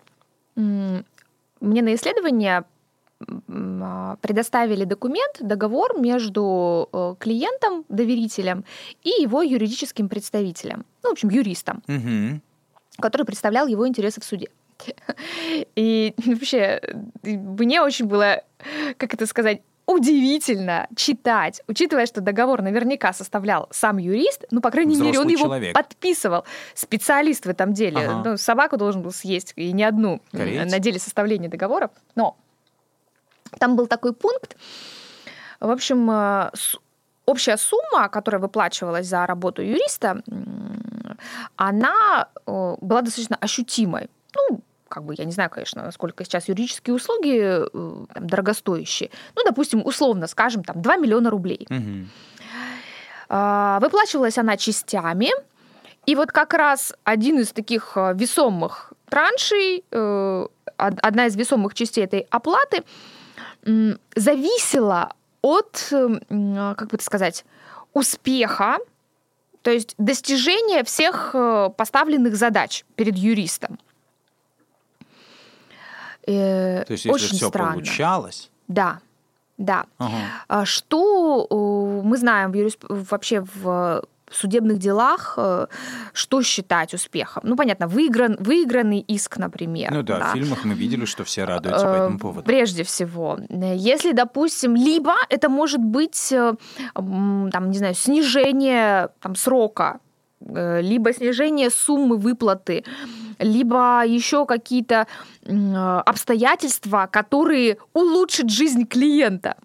Мне 0.56 1.82
на 1.82 1.96
исследование 1.96 2.66
предоставили 4.22 4.84
документ, 4.86 5.38
договор 5.40 6.00
между 6.00 6.88
э, 6.94 7.16
клиентом, 7.20 7.84
доверителем 7.90 8.64
и 9.04 9.10
его 9.22 9.42
юридическим 9.42 10.08
представителем, 10.10 10.86
ну, 11.04 11.10
в 11.10 11.14
общем, 11.14 11.30
юристом, 11.30 11.82
Мгм. 11.88 12.42
который 13.00 13.24
представлял 13.26 13.68
его 13.68 13.88
интересы 13.88 14.22
в 14.22 14.24
суде. 14.24 14.50
И 15.76 16.14
вообще 16.26 16.80
мне 17.24 17.82
очень 17.82 18.06
было, 18.06 18.44
как 18.98 19.14
это 19.16 19.26
сказать, 19.26 19.62
удивительно 19.88 20.88
читать, 20.96 21.62
учитывая, 21.68 22.06
что 22.06 22.20
договор 22.22 22.62
наверняка 22.62 23.14
составлял 23.14 23.68
сам 23.72 23.98
юрист, 23.98 24.44
ну, 24.52 24.60
по 24.62 24.70
крайней 24.70 24.96
мере, 24.98 25.18
он 25.20 25.28
Взрослый 25.28 25.34
его 25.34 25.44
человек. 25.46 25.74
подписывал. 25.74 26.44
Специалист 26.76 27.46
в 27.46 27.50
этом 27.50 27.74
деле. 27.74 27.98
Ага. 27.98 28.22
Ну, 28.32 28.38
собаку 28.38 28.76
должен 28.78 29.02
был 29.02 29.12
съесть, 29.12 29.54
и 29.56 29.72
не 29.72 29.84
одну, 29.86 30.22
Кореец? 30.32 30.70
на 30.70 30.80
деле 30.80 31.00
составления 31.00 31.50
договоров. 31.50 31.92
Но 32.16 32.36
там 33.60 33.76
был 33.76 33.88
такой 33.88 34.14
пункт, 34.14 34.56
в 35.60 35.70
общем, 35.72 36.10
э, 36.12 36.52
общая 37.26 37.58
сумма, 37.58 38.10
которая 38.10 38.40
выплачивалась 38.42 39.08
за 39.08 39.26
работу 39.26 39.62
юриста, 39.62 40.22
она 41.56 42.28
э, 42.46 42.76
была 42.82 43.02
достаточно 43.02 43.38
ощутимой. 43.38 44.10
Ну, 44.36 44.62
как 44.88 45.04
бы, 45.04 45.16
я 45.18 45.26
не 45.26 45.32
знаю, 45.32 45.50
конечно, 45.50 45.84
насколько 45.84 46.24
сейчас 46.24 46.48
юридические 46.48 46.96
услуги 46.96 47.40
э, 47.42 48.06
там, 48.14 48.28
дорогостоящие. 48.28 49.10
Ну, 49.36 49.44
допустим, 49.46 49.82
условно 49.86 50.28
скажем, 50.28 50.64
там, 50.64 50.82
2 50.82 50.96
миллиона 50.98 51.30
рублей. 51.30 51.68
А, 53.30 53.80
Выплачивалась 53.82 54.38
она 54.38 54.56
частями. 54.58 55.32
И 56.06 56.16
вот 56.16 56.32
как 56.32 56.54
раз 56.54 56.94
один 57.04 57.40
из 57.40 57.52
таких 57.52 57.98
весомых 57.98 58.94
траншей, 59.10 59.84
од- 59.92 61.00
одна 61.02 61.26
из 61.26 61.36
весомых 61.36 61.74
частей 61.74 62.06
этой 62.06 62.26
оплаты 62.30 62.84
м, 63.68 64.00
зависела 64.16 65.14
от, 65.42 65.90
э, 65.92 66.20
м, 66.30 66.76
как 66.76 66.88
бы 66.90 66.96
это 66.96 67.04
сказать, 67.04 67.46
успеха, 67.94 68.78
то 69.62 69.72
есть 69.72 69.94
достижения 69.98 70.84
всех 70.84 71.32
э, 71.34 71.70
поставленных 71.76 72.36
задач 72.36 72.86
перед 72.96 73.16
юристом. 73.18 73.78
Э, 76.26 76.84
То 76.86 76.94
есть, 76.94 77.06
если 77.06 77.26
Очень 77.26 77.38
все 77.38 77.48
странно. 77.50 77.74
получалось. 77.74 78.50
Да, 78.68 79.00
да. 79.58 79.86
Ага. 79.98 80.16
А 80.48 80.66
Что 80.66 81.48
э, 81.50 82.02
мы 82.06 82.18
знаем 82.18 82.52
в 82.52 82.56
юрис- 82.56 82.78
вообще 82.90 83.42
в 83.42 84.04
судебных 84.32 84.78
делах, 84.78 85.34
э, 85.38 85.68
что 86.14 86.42
считать 86.42 86.94
успехом? 86.94 87.44
Ну, 87.46 87.56
понятно, 87.56 87.88
выигран, 87.88 88.38
выигранный 88.40 89.00
иск, 89.00 89.38
например. 89.38 89.92
Ну 89.94 90.04
да, 90.04 90.32
в 90.32 90.34
фильмах 90.34 90.66
мы 90.66 90.74
видели, 90.74 91.06
что 91.06 91.24
все 91.24 91.46
радуются 91.46 91.86
по 91.86 91.92
Э, 91.92 91.96
этому 92.04 92.20
поводу. 92.20 92.46
Прежде 92.46 92.84
всего, 92.84 93.40
э, 93.50 93.76
если, 93.76 94.12
допустим, 94.12 94.76
либо 94.76 95.14
это 95.30 95.50
может 95.50 95.82
быть, 95.82 96.32
э, 96.32 96.54
там, 96.94 97.72
не 97.72 97.78
знаю, 97.78 97.96
снижение 97.96 99.10
там, 99.20 99.36
срока, 99.36 100.00
э, 100.42 100.82
либо 100.82 101.14
снижение 101.14 101.70
суммы 101.70 102.18
выплаты, 102.18 102.84
либо 103.40 104.04
еще 104.06 104.46
какие-то 104.46 105.08
э, 105.44 106.02
обстоятельства, 106.06 107.08
которые 107.12 107.78
улучшат 107.94 108.50
жизнь 108.50 108.86
клиента. 108.86 109.56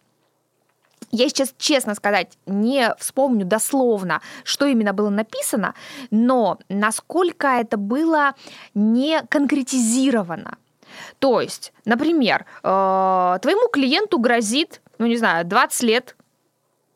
Я 1.12 1.29
сейчас, 1.29 1.55
честно 1.59 1.94
сказать, 1.94 2.38
не 2.46 2.94
вспомню 2.98 3.44
дословно, 3.44 4.22
что 4.44 4.64
именно 4.64 4.94
было 4.94 5.11
написано, 5.11 5.75
но 6.11 6.59
насколько 6.70 7.48
это 7.48 7.77
было 7.77 8.35
не 8.75 9.22
конкретизировано. 9.29 10.57
То 11.18 11.40
есть, 11.42 11.72
например, 11.85 12.46
э, 12.62 13.38
твоему 13.42 13.68
клиенту 13.68 14.18
грозит, 14.18 14.81
ну 14.98 15.07
не 15.07 15.16
знаю, 15.18 15.44
20 15.44 15.83
лет 15.83 16.16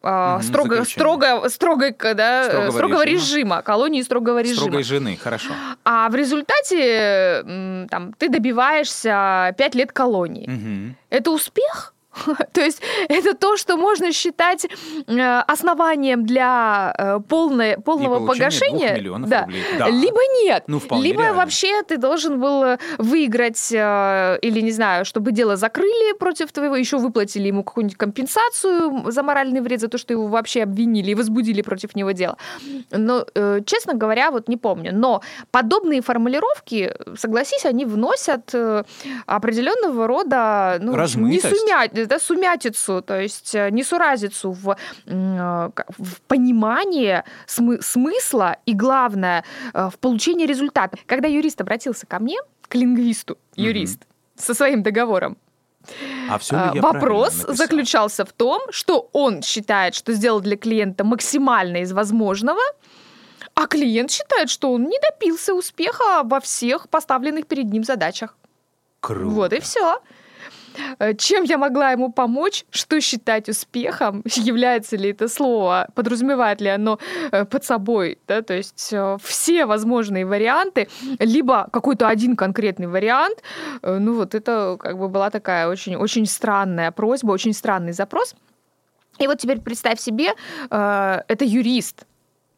Мгм, 0.02 0.42
строго, 0.42 0.85
строго, 0.85 1.48
строгой, 1.48 1.96
да, 2.14 2.44
Строгого 2.44 2.70
строгого 2.70 3.05
режима. 3.05 3.20
режима, 3.20 3.62
колонии 3.62 4.02
строгого 4.02 4.40
режима. 4.40 4.57
Строгой 4.61 4.83
жены, 4.85 5.16
хорошо. 5.16 5.52
А 5.85 6.09
в 6.09 6.14
результате 6.14 7.42
там, 7.90 8.12
ты 8.16 8.29
добиваешься 8.29 9.52
5 9.59 9.74
лет 9.74 9.90
колонии. 9.90 10.48
Мгм. 10.48 10.96
Это 11.11 11.31
успех? 11.33 11.92
То 12.52 12.61
есть 12.61 12.81
это 13.09 13.35
то, 13.35 13.57
что 13.57 13.76
можно 13.76 14.12
считать 14.12 14.66
э, 15.07 15.40
основанием 15.46 16.24
для 16.24 16.94
э, 16.96 17.20
полной, 17.29 17.79
полного 17.79 18.18
получения 18.26 18.50
погашения. 18.50 19.26
Да. 19.26 19.42
рублей. 19.42 19.62
Да. 19.79 19.88
Либо 19.88 20.18
нет. 20.42 20.64
Ну, 20.66 20.81
Либо 21.00 21.22
реально. 21.22 21.37
вообще 21.37 21.83
ты 21.83 21.96
должен 21.96 22.40
был 22.40 22.64
э, 22.64 22.79
выиграть, 22.98 23.72
или 23.72 24.61
не 24.61 24.72
знаю, 24.72 25.05
чтобы 25.05 25.33
дело 25.33 25.57
закрыли 25.57 26.16
против 26.18 26.52
твоего, 26.52 26.76
еще 26.76 26.98
выплатили 26.98 27.48
ему 27.48 27.62
какую-нибудь 27.64 27.96
компенсацию 27.96 29.11
за 29.11 29.22
моральный 29.22 29.61
вред, 29.61 29.81
за 29.81 29.88
то, 29.88 29.98
что 29.98 30.12
его 30.12 30.26
вообще 30.26 30.62
обвинили 30.62 31.11
и 31.11 31.14
возбудили 31.14 31.62
против 31.62 31.94
него 31.96 32.12
дело. 32.12 32.37
Но, 32.90 33.26
честно 33.66 33.94
говоря, 33.94 34.31
вот 34.31 34.48
не 34.48 34.57
помню. 34.57 34.92
Но 34.94 35.22
подобные 35.50 36.00
формулировки, 36.02 36.92
согласись, 37.16 37.64
они 37.64 37.85
вносят 37.85 38.55
определенного 39.26 40.07
рода 40.07 40.79
ну, 40.81 40.94
Размытость. 40.94 41.44
несумя- 41.46 42.05
да, 42.06 42.18
сумятицу, 42.18 43.02
то 43.02 43.20
есть 43.20 43.54
э, 43.54 43.70
несуразицу 43.70 44.52
в, 44.52 44.76
э, 45.06 45.70
в 45.98 46.20
понимании 46.26 47.22
смы- 47.46 47.80
смысла 47.82 48.56
и, 48.66 48.74
главное, 48.74 49.44
э, 49.74 49.90
в 49.92 49.98
получении 49.98 50.46
результата. 50.46 50.98
Когда 51.06 51.28
юрист 51.28 51.60
обратился 51.60 52.06
ко 52.06 52.18
мне, 52.18 52.38
к 52.68 52.74
лингвисту, 52.74 53.38
юрист, 53.56 54.06
со 54.36 54.54
своим 54.54 54.82
договором, 54.82 55.36
А 56.28 56.38
все 56.38 56.72
Вопрос 56.74 57.44
заключался 57.48 58.24
в 58.24 58.32
том, 58.32 58.60
что 58.70 59.08
он 59.12 59.42
считает, 59.42 59.94
что 59.94 60.12
сделал 60.12 60.40
для 60.40 60.56
клиента 60.56 61.04
максимально 61.04 61.78
из 61.78 61.92
возможного, 61.92 62.60
а 63.54 63.66
клиент 63.66 64.10
считает, 64.10 64.50
что 64.50 64.72
он 64.72 64.84
не 64.84 64.98
добился 65.10 65.54
успеха 65.54 66.22
во 66.24 66.40
всех 66.40 66.88
поставленных 66.88 67.46
перед 67.46 67.66
ним 67.66 67.84
задачах. 67.84 68.36
Круто. 69.00 69.34
Вот 69.34 69.52
и 69.52 69.60
все. 69.60 70.00
Чем 71.18 71.44
я 71.44 71.58
могла 71.58 71.90
ему 71.90 72.12
помочь? 72.12 72.64
Что 72.70 73.00
считать 73.00 73.48
успехом? 73.48 74.22
Является 74.26 74.96
ли 74.96 75.10
это 75.10 75.28
слово? 75.28 75.88
Подразумевает 75.94 76.60
ли 76.60 76.68
оно 76.68 76.98
э, 77.32 77.44
под 77.44 77.64
собой? 77.64 78.18
Да? 78.28 78.42
То 78.42 78.54
есть 78.54 78.92
э, 78.92 79.16
все 79.22 79.66
возможные 79.66 80.24
варианты, 80.26 80.88
либо 81.18 81.68
какой-то 81.72 82.08
один 82.08 82.36
конкретный 82.36 82.86
вариант. 82.86 83.42
Э, 83.82 83.98
Ну 83.98 84.14
вот 84.14 84.34
это 84.34 84.76
как 84.78 84.98
бы 84.98 85.08
была 85.08 85.30
такая 85.30 85.68
очень, 85.68 85.96
очень 85.96 86.26
странная 86.26 86.90
просьба, 86.90 87.32
очень 87.32 87.52
странный 87.52 87.92
запрос. 87.92 88.34
И 89.18 89.26
вот 89.26 89.38
теперь 89.38 89.60
представь 89.60 90.00
себе, 90.00 90.34
э, 90.70 91.22
это 91.28 91.44
юрист, 91.44 92.06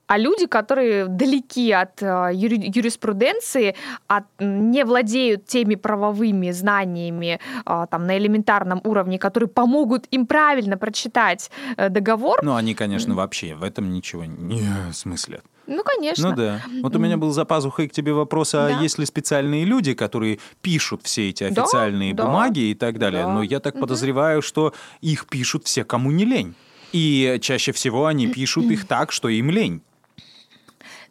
а 0.09 0.19
люди, 0.19 0.47
которые 0.47 1.07
далеки 1.07 1.71
от 1.71 2.03
э, 2.03 2.31
юри- 2.35 2.71
юриспруденции, 2.75 3.77
от, 4.09 4.25
не 4.41 4.85
владеют 4.85 5.47
теми 5.47 5.77
правовыми 5.77 6.51
знаниями 6.51 7.39
а, 7.65 7.87
там, 7.87 8.07
на 8.07 8.19
элементарном 8.19 8.81
уровне, 8.85 9.19
которые 9.19 9.49
помогут 9.49 10.07
им 10.11 10.27
правильно 10.27 10.77
прочитать 10.77 11.51
э, 11.77 11.89
договор, 11.91 12.41
Ну, 12.43 12.55
они, 12.57 12.75
конечно, 12.75 13.15
вообще 13.15 13.55
в 13.55 13.63
этом 13.63 13.93
ничего 13.93 14.25
не 14.25 14.63
смыслят. 14.93 15.43
ну, 15.67 15.83
конечно. 15.85 16.31
Ну 16.31 16.37
да. 16.37 16.61
Вот 16.83 16.97
у 16.97 16.99
меня 16.99 17.17
был 17.19 17.31
за 17.31 17.45
пазухой 17.45 17.89
к 17.89 17.93
тебе 17.93 18.13
вопрос, 18.15 18.55
а 18.55 18.69
Да. 18.69 18.81
есть 18.81 18.99
ли 18.99 19.05
специальные 19.07 19.65
люди, 19.67 19.93
которые 19.95 20.39
пишут 20.63 21.03
все 21.05 21.29
эти 21.29 21.49
Да, 21.51 21.63
официальные 21.63 22.15
да, 22.15 22.25
бумаги 22.25 22.61
и 22.71 22.75
так 22.75 22.99
далее? 22.99 23.25
да. 23.25 23.33
Но 23.35 23.43
я 23.43 23.61
так 23.61 23.79
подозреваю, 23.79 24.41
что 24.43 24.73
их 25.03 25.27
пишут 25.29 25.67
все, 25.67 25.85
кому 25.85 26.11
не 26.11 26.25
лень. 26.25 26.55
И 26.95 27.39
чаще 27.43 27.73
всего 27.73 28.07
они 28.07 28.27
пишут 28.29 28.65
их 28.71 28.87
так, 28.87 29.13
что 29.13 29.29
им 29.29 29.51
лень. 29.51 29.83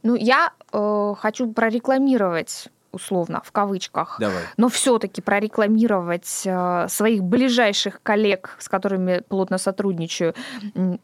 Ну, 0.04 0.16
я 0.16 0.52
э, 0.72 1.14
хочу 1.18 1.52
прорекламировать 1.52 2.70
условно, 2.92 3.42
в 3.44 3.52
кавычках, 3.52 4.18
Давай. 4.20 4.44
но 4.58 4.70
все-таки 4.70 5.22
прорекламировать 5.22 6.44
э, 6.46 6.88
своих 6.90 7.24
ближайших 7.24 8.02
коллег, 8.02 8.56
с 8.60 8.70
которыми 8.70 9.22
плотно 9.28 9.58
сотрудничаю, 9.58 10.34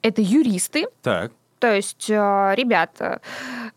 это 0.02 0.22
юристы. 0.22 0.86
Так. 1.02 1.32
То 1.60 1.74
есть, 1.74 2.10
э, 2.10 2.54
ребята, 2.58 3.22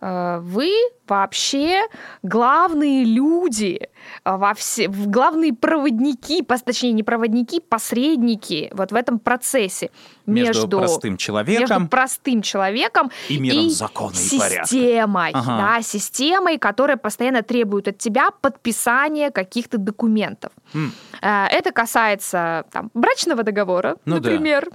э, 0.00 0.38
вы 0.42 0.72
вообще 1.08 1.82
главные 2.22 3.04
люди, 3.04 3.80
э, 4.24 4.36
во 4.36 4.54
все, 4.54 4.88
главные 4.88 5.52
проводники, 5.52 6.42
точнее, 6.42 6.92
не 6.92 7.02
проводники, 7.02 7.60
посредники 7.60 8.70
вот 8.72 8.92
в 8.92 8.94
этом 8.94 9.18
процессе 9.18 9.90
Между, 10.26 10.60
между, 10.62 10.78
простым 10.78 11.12
между 11.12 11.24
человеком 11.24 11.88
простым 11.88 12.42
человеком 12.42 13.10
и 13.28 13.38
миром 13.38 13.66
и 13.66 13.70
закона 13.70 14.12
и 14.12 14.38
порядка. 14.38 14.66
системой, 14.66 15.30
Ага. 15.32 15.56
да, 15.76 15.82
системой, 15.82 16.58
которая 16.58 16.96
постоянно 16.96 17.42
требует 17.42 17.88
от 17.88 17.98
тебя 17.98 18.30
подписания 18.40 19.30
каких-то 19.30 19.78
документов. 19.78 20.52
М. 20.74 20.92
Э, 21.22 21.46
Это 21.46 21.70
касается 21.72 22.64
там, 22.72 22.90
брачного 22.94 23.42
договора, 23.42 23.96
Ну 24.04 24.18
да. 24.20 24.30
например, 24.30 24.68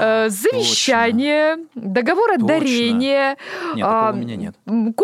э, 0.00 0.28
завещания, 0.28 1.58
договора 1.74 2.34
Точно. 2.34 2.46
дарения, 2.48 3.36
Нет, 3.74 3.86
а, 3.88 4.12
у 4.66 5.02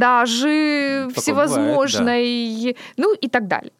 купли-продажи 0.00 1.06
Такое 1.08 1.22
всевозможной, 1.22 2.76
ну 2.96 3.14
и 3.14 3.28
так 3.28 3.46
далее. 3.48 3.72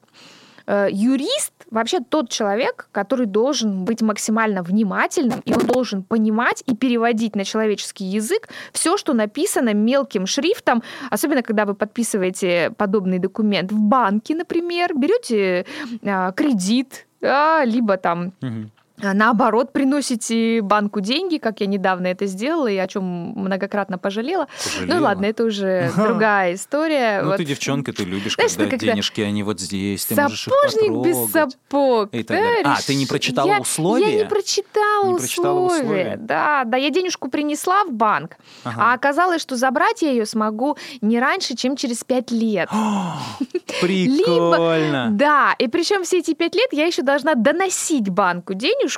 Э, 0.66 0.88
Юрист 0.90 1.52
вообще 1.70 2.00
тот 2.00 2.28
человек, 2.30 2.88
который 2.92 3.26
должен 3.26 3.85
быть 3.85 4.02
максимально 4.02 4.62
внимательным, 4.62 5.40
и 5.44 5.54
он 5.54 5.66
должен 5.66 6.02
понимать 6.02 6.62
и 6.66 6.76
переводить 6.76 7.37
на 7.37 7.44
человеческий 7.44 8.04
язык 8.04 8.48
все, 8.72 8.96
что 8.96 9.14
написано 9.14 9.74
мелким 9.74 10.26
шрифтом, 10.26 10.83
особенно 11.11 11.42
когда 11.42 11.64
вы 11.64 11.74
подписываете 11.74 12.72
подобный 12.76 13.18
документ 13.18 13.72
в 13.72 13.78
банке, 13.78 14.35
например, 14.35 14.94
берете 14.94 15.66
а, 16.04 16.33
кредит, 16.33 17.06
либо 17.20 17.96
там 17.96 18.33
Мгм. 18.40 18.70
А, 19.02 19.14
наоборот, 19.14 19.72
приносите 19.72 20.60
банку 20.62 21.00
деньги, 21.00 21.38
как 21.38 21.60
я 21.60 21.66
недавно 21.66 22.06
это 22.08 22.26
сделала, 22.26 22.66
и 22.68 22.76
о 22.76 22.86
чем 22.86 23.02
многократно 23.36 23.98
пожалела. 23.98 24.46
Пожалела? 24.64 24.96
Ну 24.98 25.04
ладно, 25.04 25.24
это 25.26 25.44
уже 25.44 25.90
Ага. 25.94 26.06
другая 26.08 26.54
история. 26.54 27.20
Ну, 27.22 27.28
Вот 27.30 27.36
ты 27.38 27.44
девчонка, 27.44 27.92
ты 27.92 28.04
любишь, 28.04 28.34
Знаешь, 28.34 28.52
когда 28.54 28.70
когда 28.70 28.92
денежки, 28.92 29.20
они 29.20 29.42
вот 29.42 29.60
здесь, 29.60 30.04
ты 30.06 30.14
можешь 30.20 30.46
их 30.48 30.92
без 31.04 31.30
сапог. 31.30 32.08
И 32.12 32.22
так 32.22 32.36
далее. 32.36 32.60
А, 32.64 32.76
да, 32.76 32.78
ты 32.86 32.94
не 32.94 33.06
прочитала 33.06 33.46
я, 33.48 33.60
условия? 33.60 34.10
Я 34.16 34.24
не 34.24 34.28
прочитала, 34.28 35.12
Не 35.12 35.18
прочитала 35.18 35.60
условия. 35.60 35.82
условия? 35.82 36.16
Да, 36.18 36.64
да, 36.64 36.76
я 36.76 36.90
денежку 36.90 37.28
принесла 37.30 37.84
в 37.84 37.92
банк, 37.92 38.36
Ага. 38.64 38.82
а 38.90 38.94
оказалось, 38.94 39.40
что 39.42 39.56
забрать 39.56 40.02
я 40.02 40.10
ее 40.10 40.26
смогу 40.26 40.76
не 41.00 41.18
раньше, 41.20 41.56
чем 41.56 41.76
через 41.76 42.04
пять 42.04 42.30
лет. 42.30 42.68
Прикольно. 43.80 45.08
Да, 45.12 45.54
и 45.58 45.68
причем 45.68 46.04
все 46.04 46.18
эти 46.18 46.34
пять 46.34 46.54
лет 46.54 46.68
я 46.72 46.86
еще 46.86 47.02
должна 47.02 47.34
доносить 47.34 48.08
банку 48.08 48.54
денежку. 48.54 48.89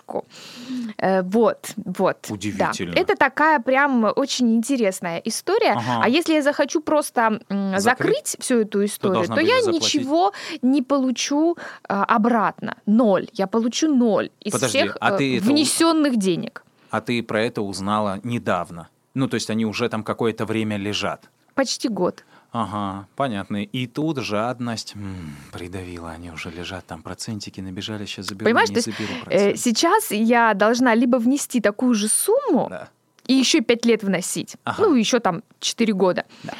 Э, 0.99 1.23
Вот, 1.23 1.73
вот. 1.77 2.19
да. 2.29 2.35
Удивительно. 2.35 2.95
Это 2.95 3.17
такая 3.17 3.61
прям 3.61 4.11
очень 4.17 4.55
интересная 4.55 5.19
история. 5.19 5.73
Ага. 5.73 6.01
А 6.05 6.09
если 6.09 6.35
я 6.35 6.43
захочу 6.43 6.81
просто 6.81 7.41
Закрыть, 7.49 7.83
закрыть 7.83 8.37
всю 8.39 8.61
эту 8.61 8.85
историю, 8.85 9.27
то 9.27 9.35
будешь 9.35 9.49
я 9.49 9.63
заплатить. 9.63 9.95
ничего 9.95 10.33
не 10.63 10.83
получу 10.83 11.57
а, 11.89 12.05
обратно. 12.05 12.77
Ноль. 12.87 13.29
Я 13.33 13.47
получу 13.47 13.95
ноль 13.95 14.31
из 14.41 14.53
Подожди, 14.53 14.79
всех 14.79 14.97
а 15.01 15.15
э, 15.15 15.19
ты 15.19 15.37
это 15.39 15.47
внесенных 15.47 16.17
денег. 16.17 16.65
А 16.91 17.01
ты 17.01 17.23
про 17.23 17.43
это 17.43 17.63
узнала 17.63 18.21
недавно. 18.23 18.89
Ну, 19.15 19.29
то 19.29 19.35
есть 19.35 19.51
они 19.51 19.67
уже 19.67 19.89
там 19.89 20.03
какое-то 20.05 20.45
время 20.47 20.77
лежат. 20.77 21.29
Почти 21.55 21.89
год. 21.89 22.25
Ага, 22.53 23.07
понятно. 23.17 23.63
И 23.63 23.87
тут 23.87 24.19
жадность 24.19 24.95
м, 24.95 25.35
придавила. 25.53 26.11
Они 26.11 26.31
уже 26.31 26.51
лежат, 26.51 26.87
там 26.87 27.03
процентики 27.03 27.61
набежали, 27.63 28.05
сейчас 28.05 28.27
заберу, 28.27 28.45
Понимаешь, 28.45 28.69
не 28.69 28.75
то 28.75 28.79
есть, 28.89 28.99
заберу 28.99 29.15
Э, 29.21 29.25
процент. 29.25 29.59
сейчас 29.59 30.11
я 30.11 30.53
должна 30.55 30.95
либо 30.95 31.17
внести 31.17 31.61
такую 31.61 31.95
же 31.95 32.09
сумму, 32.09 32.67
Да. 32.69 32.89
и 33.27 33.33
еще 33.33 33.63
пять 33.63 33.87
лет 33.87 34.03
вносить, 34.05 34.57
Ага. 34.65 34.83
ну, 34.83 34.95
еще 34.95 35.19
там 35.19 35.43
4 35.61 35.95
года. 35.95 36.27
Да. 36.43 36.53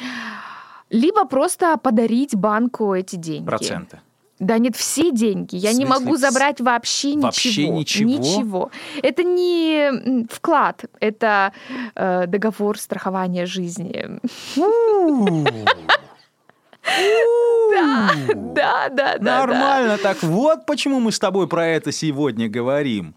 Либо 0.89 1.25
просто 1.25 1.77
подарить 1.77 2.35
банку 2.35 2.93
эти 2.93 3.15
деньги. 3.15 3.45
Проценты. 3.45 3.99
Да 4.43 4.57
нет, 4.57 4.75
все 4.75 5.11
деньги. 5.11 5.55
Я 5.55 5.73
не 5.73 5.85
могу 5.85 6.17
забрать 6.17 6.61
вообще, 6.61 7.17
вообще 7.17 7.69
ничего. 7.69 7.79
ничего? 7.79 8.09
Ничего. 8.09 8.71
Это 9.01 9.23
не 9.23 10.25
вклад, 10.29 10.85
это 10.99 11.53
э, 11.95 12.27
договор 12.27 12.77
страхования 12.77 13.45
жизни. 13.45 14.19
Да, 17.73 18.11
да, 18.35 18.89
да, 18.89 19.17
да. 19.17 19.39
Нормально 19.39 19.97
так. 19.97 20.21
Вот 20.21 20.65
почему 20.65 20.99
мы 20.99 21.11
с 21.11 21.19
тобой 21.19 21.47
про 21.47 21.65
это 21.65 21.91
сегодня 21.91 22.49
говорим. 22.49 23.15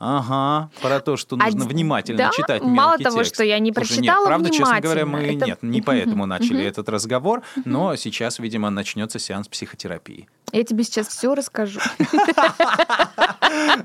Ага, 0.00 0.70
про 0.80 1.00
то, 1.00 1.16
что 1.16 1.36
А 1.40 1.46
нужно 1.46 1.64
д- 1.64 1.68
внимательно 1.68 2.18
да? 2.18 2.30
читать 2.30 2.62
Мало 2.62 2.90
мелкий 2.92 3.04
того, 3.04 3.18
текст. 3.18 3.34
что 3.34 3.42
я 3.44 3.58
не 3.58 3.72
Слушай, 3.72 3.90
нет, 3.90 3.96
прочитала 3.98 4.26
правда, 4.26 4.50
честно 4.50 4.80
говоря, 4.80 5.06
мы 5.06 5.18
это- 5.20 5.46
нет, 5.46 5.58
не 5.62 5.82
поэтому 5.82 6.24
начали 6.26 6.64
этот 6.64 6.88
разговор, 6.88 7.42
но 7.64 7.96
сейчас, 7.96 8.38
видимо, 8.38 8.70
начнется 8.70 9.18
сеанс 9.18 9.48
психотерапии. 9.48 10.28
Я 10.52 10.62
тебе 10.64 10.84
сейчас 10.84 11.08
все 11.08 11.34
расскажу. 11.34 11.80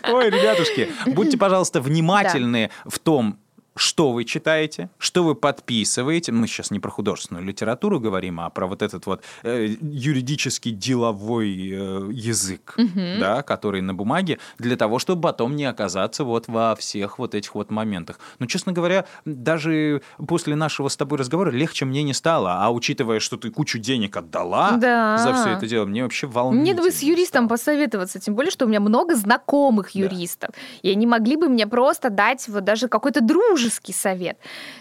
Ой, 0.08 0.30
ребятушки, 0.30 0.91
будьте, 1.08 1.38
пожалуйста, 1.38 1.82
внимательны 1.82 2.69
в 2.86 2.99
том, 2.99 3.38
что 3.75 4.12
вы 4.12 4.23
читаете, 4.25 4.89
что 4.97 5.23
вы 5.23 5.36
подписываете. 5.36 6.31
Мы 6.31 6.47
сейчас 6.47 6.71
не 6.71 6.79
про 6.79 6.89
художественную 6.91 7.45
литературу 7.45 7.99
говорим, 7.99 8.39
а 8.39 8.49
про 8.49 8.67
вот 8.67 8.81
этот 8.81 9.05
вот 9.05 9.23
э, 9.43 9.75
юридический 9.81 10.71
деловой 10.71 11.49
э, 11.71 12.09
язык, 12.12 12.75
да, 13.19 13.41
который 13.41 13.81
на 13.81 13.93
бумаге, 13.93 14.39
для 14.59 14.75
того, 14.75 14.99
чтобы 14.99 15.21
потом 15.21 15.55
не 15.55 15.65
оказаться 15.65 16.23
вот 16.23 16.47
во 16.47 16.75
всех 16.75 17.19
вот 17.19 17.36
этих 17.36 17.55
вот 17.55 17.71
моментах. 17.71 18.19
Но, 18.39 18.45
честно 18.45 18.71
говоря, 18.73 19.05
даже 19.25 20.01
после 20.27 20.55
нашего 20.55 20.88
с 20.88 20.97
тобой 20.97 21.17
разговора 21.19 21.49
легче 21.51 21.86
мне 21.86 22.03
не 22.03 22.13
стало. 22.13 22.63
А 22.63 22.71
учитывая, 22.71 23.19
что 23.19 23.38
ты 23.38 23.49
кучу 23.49 23.79
денег 23.79 24.15
отдала 24.17 24.71
Да. 24.77 25.17
за 25.17 25.33
все 25.33 25.49
это 25.51 25.67
дело, 25.67 25.86
мне 25.86 26.03
вообще 26.03 26.27
волнительно. 26.27 26.73
Мне 26.73 26.83
бы 26.83 26.91
с 26.95 27.01
юристом 27.01 27.45
стало. 27.45 27.49
посоветоваться, 27.57 28.19
тем 28.19 28.36
более, 28.36 28.51
что 28.51 28.65
у 28.65 28.67
меня 28.67 28.79
много 28.79 29.15
знакомых 29.15 29.91
Да. 29.93 29.99
юристов. 30.01 30.51
И 30.81 30.89
они 30.89 31.07
могли 31.07 31.36
бы 31.36 31.49
мне 31.49 31.65
просто 31.67 32.09
дать 32.09 32.47
вот 32.47 32.63
даже 32.63 32.88
какой-то 32.88 33.21
дружеский 33.63 33.93
совет. 33.93 34.38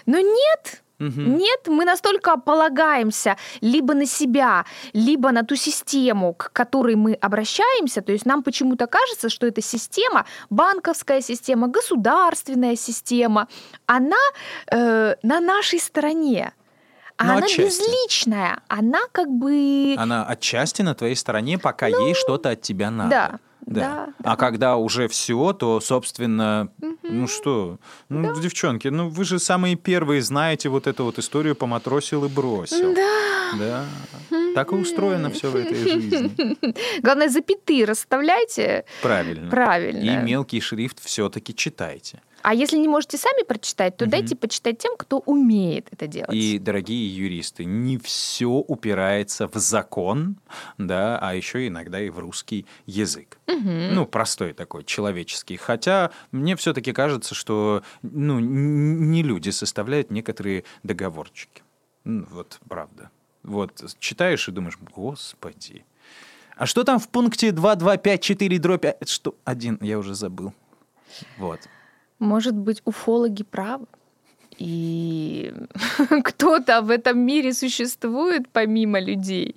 Но 0.06 0.18
нет, 0.18 0.82
Мгм. 0.98 1.36
нет, 1.38 1.60
мы 1.68 1.84
настолько 1.84 2.36
полагаемся 2.36 3.36
либо 3.60 3.94
на 3.94 4.06
себя, 4.06 4.64
либо 4.92 5.30
на 5.32 5.42
ту 5.42 5.56
систему, 5.56 6.34
к 6.34 6.50
которой 6.52 6.94
мы 6.96 7.14
обращаемся. 7.14 8.02
То 8.02 8.12
есть 8.12 8.26
нам 8.26 8.42
почему-то 8.42 8.86
кажется, 8.86 9.28
что 9.28 9.46
эта 9.46 9.62
система, 9.62 10.24
банковская 10.50 11.20
система, 11.22 11.68
государственная 11.68 12.76
система, 12.76 13.46
она 13.86 14.16
э, 14.70 15.14
на 15.22 15.40
нашей 15.40 15.78
стороне. 15.80 16.52
А 17.18 17.24
Ну, 17.24 17.30
она 17.32 17.46
отчасти. 17.46 17.60
безличная, 17.62 18.60
она 18.68 19.00
как 19.12 19.28
бы... 19.28 19.94
Она 19.98 20.24
отчасти 20.24 20.82
на 20.82 20.94
твоей 20.94 21.14
стороне, 21.16 21.58
пока 21.58 21.86
ей 21.86 22.14
что-то 22.14 22.50
от 22.50 22.62
тебя 22.62 22.90
надо. 22.90 23.10
да, 23.10 23.38
да, 23.66 24.06
А 24.24 24.36
когда 24.36 24.76
уже 24.76 25.06
все, 25.08 25.52
то, 25.52 25.80
собственно, 25.80 26.68
ну 27.02 27.26
что, 27.26 27.78
ну, 28.08 28.40
девчонки, 28.40 28.88
ну 28.88 29.08
вы 29.08 29.24
же 29.24 29.38
самые 29.38 29.76
первые 29.76 30.22
знаете 30.22 30.68
вот 30.68 30.86
эту 30.86 31.04
вот 31.04 31.18
историю 31.18 31.54
поматросил 31.56 32.24
и 32.24 32.28
бросил. 32.28 32.94
Да. 32.94 33.54
Да. 33.58 33.84
Так 34.54 34.72
и 34.72 34.74
устроено 34.74 35.30
все 35.30 35.50
в 35.50 35.56
этой 35.56 35.76
жизни. 35.76 36.74
Главное, 37.02 37.28
запятые 37.28 37.84
расставляйте 37.84 38.84
Правильно. 39.02 39.50
правильно. 39.50 40.22
И 40.22 40.24
мелкий 40.24 40.60
шрифт 40.60 41.00
все-таки 41.04 41.54
читайте. 41.54 42.20
А 42.42 42.54
если 42.54 42.76
не 42.76 42.88
можете 42.88 43.18
сами 43.18 43.44
прочитать, 43.44 43.96
то 43.96 44.04
Мгм. 44.04 44.10
дайте 44.10 44.36
почитать 44.36 44.78
тем, 44.78 44.96
кто 44.96 45.18
умеет 45.20 45.88
это 45.92 46.06
делать. 46.06 46.34
И, 46.34 46.58
дорогие 46.58 47.08
юристы, 47.14 47.64
не 47.64 47.98
все 47.98 48.48
упирается 48.48 49.46
в 49.48 49.54
закон, 49.54 50.36
да, 50.78 51.18
а 51.20 51.34
еще 51.34 51.66
иногда 51.68 52.00
и 52.00 52.10
в 52.10 52.18
русский 52.18 52.66
язык. 52.86 53.38
Мгм. 53.46 53.94
Ну, 53.94 54.06
простой 54.06 54.52
такой, 54.52 54.84
человеческий. 54.84 55.56
Хотя 55.56 56.10
мне 56.32 56.56
все-таки 56.56 56.92
кажется, 56.92 57.34
что 57.34 57.82
ну, 58.02 58.40
не 58.40 59.22
люди 59.22 59.50
составляют 59.50 60.10
некоторые 60.10 60.64
договорчики. 60.82 61.62
Ну, 62.04 62.26
Вот, 62.30 62.58
правда. 62.68 63.10
Вот, 63.42 63.84
читаешь 63.98 64.48
и 64.48 64.52
думаешь, 64.52 64.78
господи. 64.94 65.84
А 66.56 66.66
что 66.66 66.84
там 66.84 66.98
в 66.98 67.08
пункте 67.08 67.50
2254 67.52 68.58
дробь... 68.58 68.86
Что? 69.06 69.34
Один, 69.44 69.78
я 69.80 69.98
уже 69.98 70.14
забыл. 70.14 70.52
Вот. 71.38 71.60
Может 72.22 72.54
быть, 72.54 72.82
уфологи 72.84 73.42
правы? 73.42 73.86
И 74.58 75.52
кто-то 76.24 76.80
в 76.82 76.90
этом 76.90 77.18
мире 77.18 77.52
существует 77.52 78.48
помимо 78.52 79.00
людей. 79.00 79.56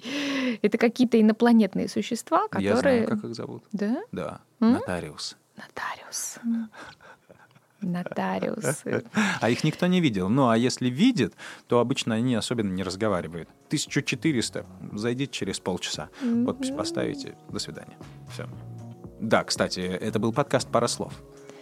Это 0.64 0.80
какие-то 0.80 1.22
инопланетные 1.22 1.88
существа, 1.88 2.48
которые... 2.48 2.66
Я 2.66 2.78
знаю, 2.78 3.08
как 3.08 3.24
их 3.24 3.36
зовут. 3.36 3.64
Да? 3.72 4.02
Да, 4.12 4.42
М? 4.62 4.74
нотариус. 4.74 5.38
Нотариус. 5.58 6.38
Нотариусы. 7.82 9.04
А 9.42 9.50
их 9.52 9.64
никто 9.64 9.86
не 9.86 10.02
видел. 10.02 10.28
Ну, 10.30 10.50
а 10.50 10.58
если 10.58 10.90
видит, 10.90 11.36
то 11.68 11.80
обычно 11.80 12.16
они 12.16 12.34
особенно 12.34 12.74
не 12.74 12.82
разговаривают. 12.82 13.48
1400. 13.68 14.66
Зайдите 14.94 15.32
через 15.32 15.60
полчаса. 15.60 16.10
Подпись 16.48 16.72
поставите. 16.72 17.36
До 17.50 17.60
свидания. 17.60 17.96
Все. 18.32 18.48
Да, 19.22 19.44
кстати, 19.44 19.82
это 19.82 20.18
был 20.18 20.34
подкаст 20.34 20.68
«Пара 20.72 20.88
слов». 20.88 21.14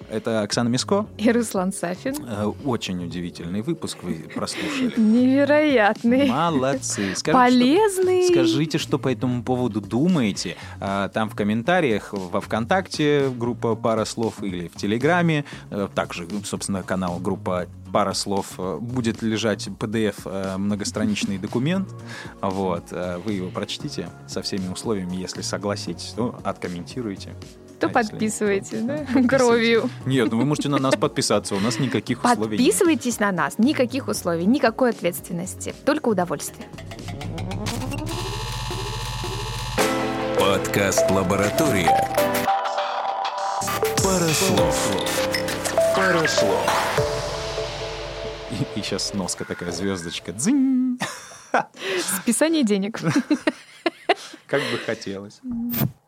Это 0.10 0.42
Оксана 0.42 0.70
Миско. 0.70 1.08
И 1.18 1.32
Руслан 1.32 1.72
Сафин. 1.74 2.16
Э, 2.28 2.52
Очень 2.66 3.04
удивительный 3.04 3.62
выпуск 3.62 3.98
вы 4.04 4.26
прослушали. 4.34 4.94
Невероятный. 5.00 6.28
Молодцы. 6.30 7.16
Скажите, 7.16 7.20
что- 7.20 7.32
Полезный. 7.34 8.28
Скажите, 8.30 8.78
что 8.78 9.00
по 9.00 9.12
этому 9.12 9.44
поводу 9.44 9.82
думаете. 9.82 10.56
А, 10.80 11.10
Там 11.10 11.30
в 11.30 11.36
комментариях 11.36 12.10
во 12.14 12.42
ВКонтакте 12.42 13.30
группа 13.36 13.76
«Пара 13.76 14.06
слов» 14.06 14.42
или 14.44 14.68
в 14.68 14.76
Телеграме. 14.76 15.46
э, 15.72 15.88
Также, 15.94 16.28
собственно, 16.44 16.84
канал 16.84 17.20
группа 17.20 17.68
«Пара 17.92 18.14
слов» 18.14 18.54
э, 18.58 18.78
будет 18.80 19.22
лежать 19.22 19.68
PDF 19.68 20.16
э, 20.26 20.58
многостраничный 20.58 21.38
документ. 21.38 21.90
Вот. 22.42 22.86
э, 22.92 23.18
Вы 23.26 23.34
его 23.34 23.50
прочтите 23.50 24.10
со 24.28 24.42
всеми 24.42 24.68
условиями. 24.72 25.16
Если 25.16 25.42
согласитесь, 25.42 26.14
то 26.16 26.40
откомментируйте. 26.44 27.30
То 27.84 27.90
А 27.94 28.00
если- 28.00 28.12
подписывайте, 28.12 28.78
да? 28.78 28.94
Подписывайтесь. 29.00 29.30
Кровью. 29.30 29.90
Нет, 30.06 30.32
ну 30.32 30.38
вы 30.38 30.46
можете 30.46 30.70
на 30.70 30.78
нас 30.78 30.96
подписаться. 30.96 31.54
У 31.54 31.60
нас 31.60 31.80
никаких 31.80 32.20
условий 32.24 32.58
нет. 32.58 32.66
Подписывайтесь 32.66 33.20
на 33.20 33.32
нас. 33.34 33.58
Никаких 33.58 34.08
условий, 34.08 34.46
никакой 34.46 34.92
ответственности. 34.92 35.76
Только 35.86 36.08
удовольствие. 36.08 36.66
Подкаст 40.40 41.10
«Лаборатория». 41.12 41.90
Пара 44.02 44.28
слов. 44.30 44.98
Пара 45.96 46.28
слов. 46.28 46.66
И 48.76 48.80
сейчас 48.82 49.10
сноска 49.10 49.44
такая, 49.44 49.72
звездочка. 49.74 50.32
Дзынь. 50.32 51.00
Списание 52.22 52.64
денег. 52.64 53.00
Как 54.48 54.62
бы 54.62 54.78
хотелось. 54.86 55.42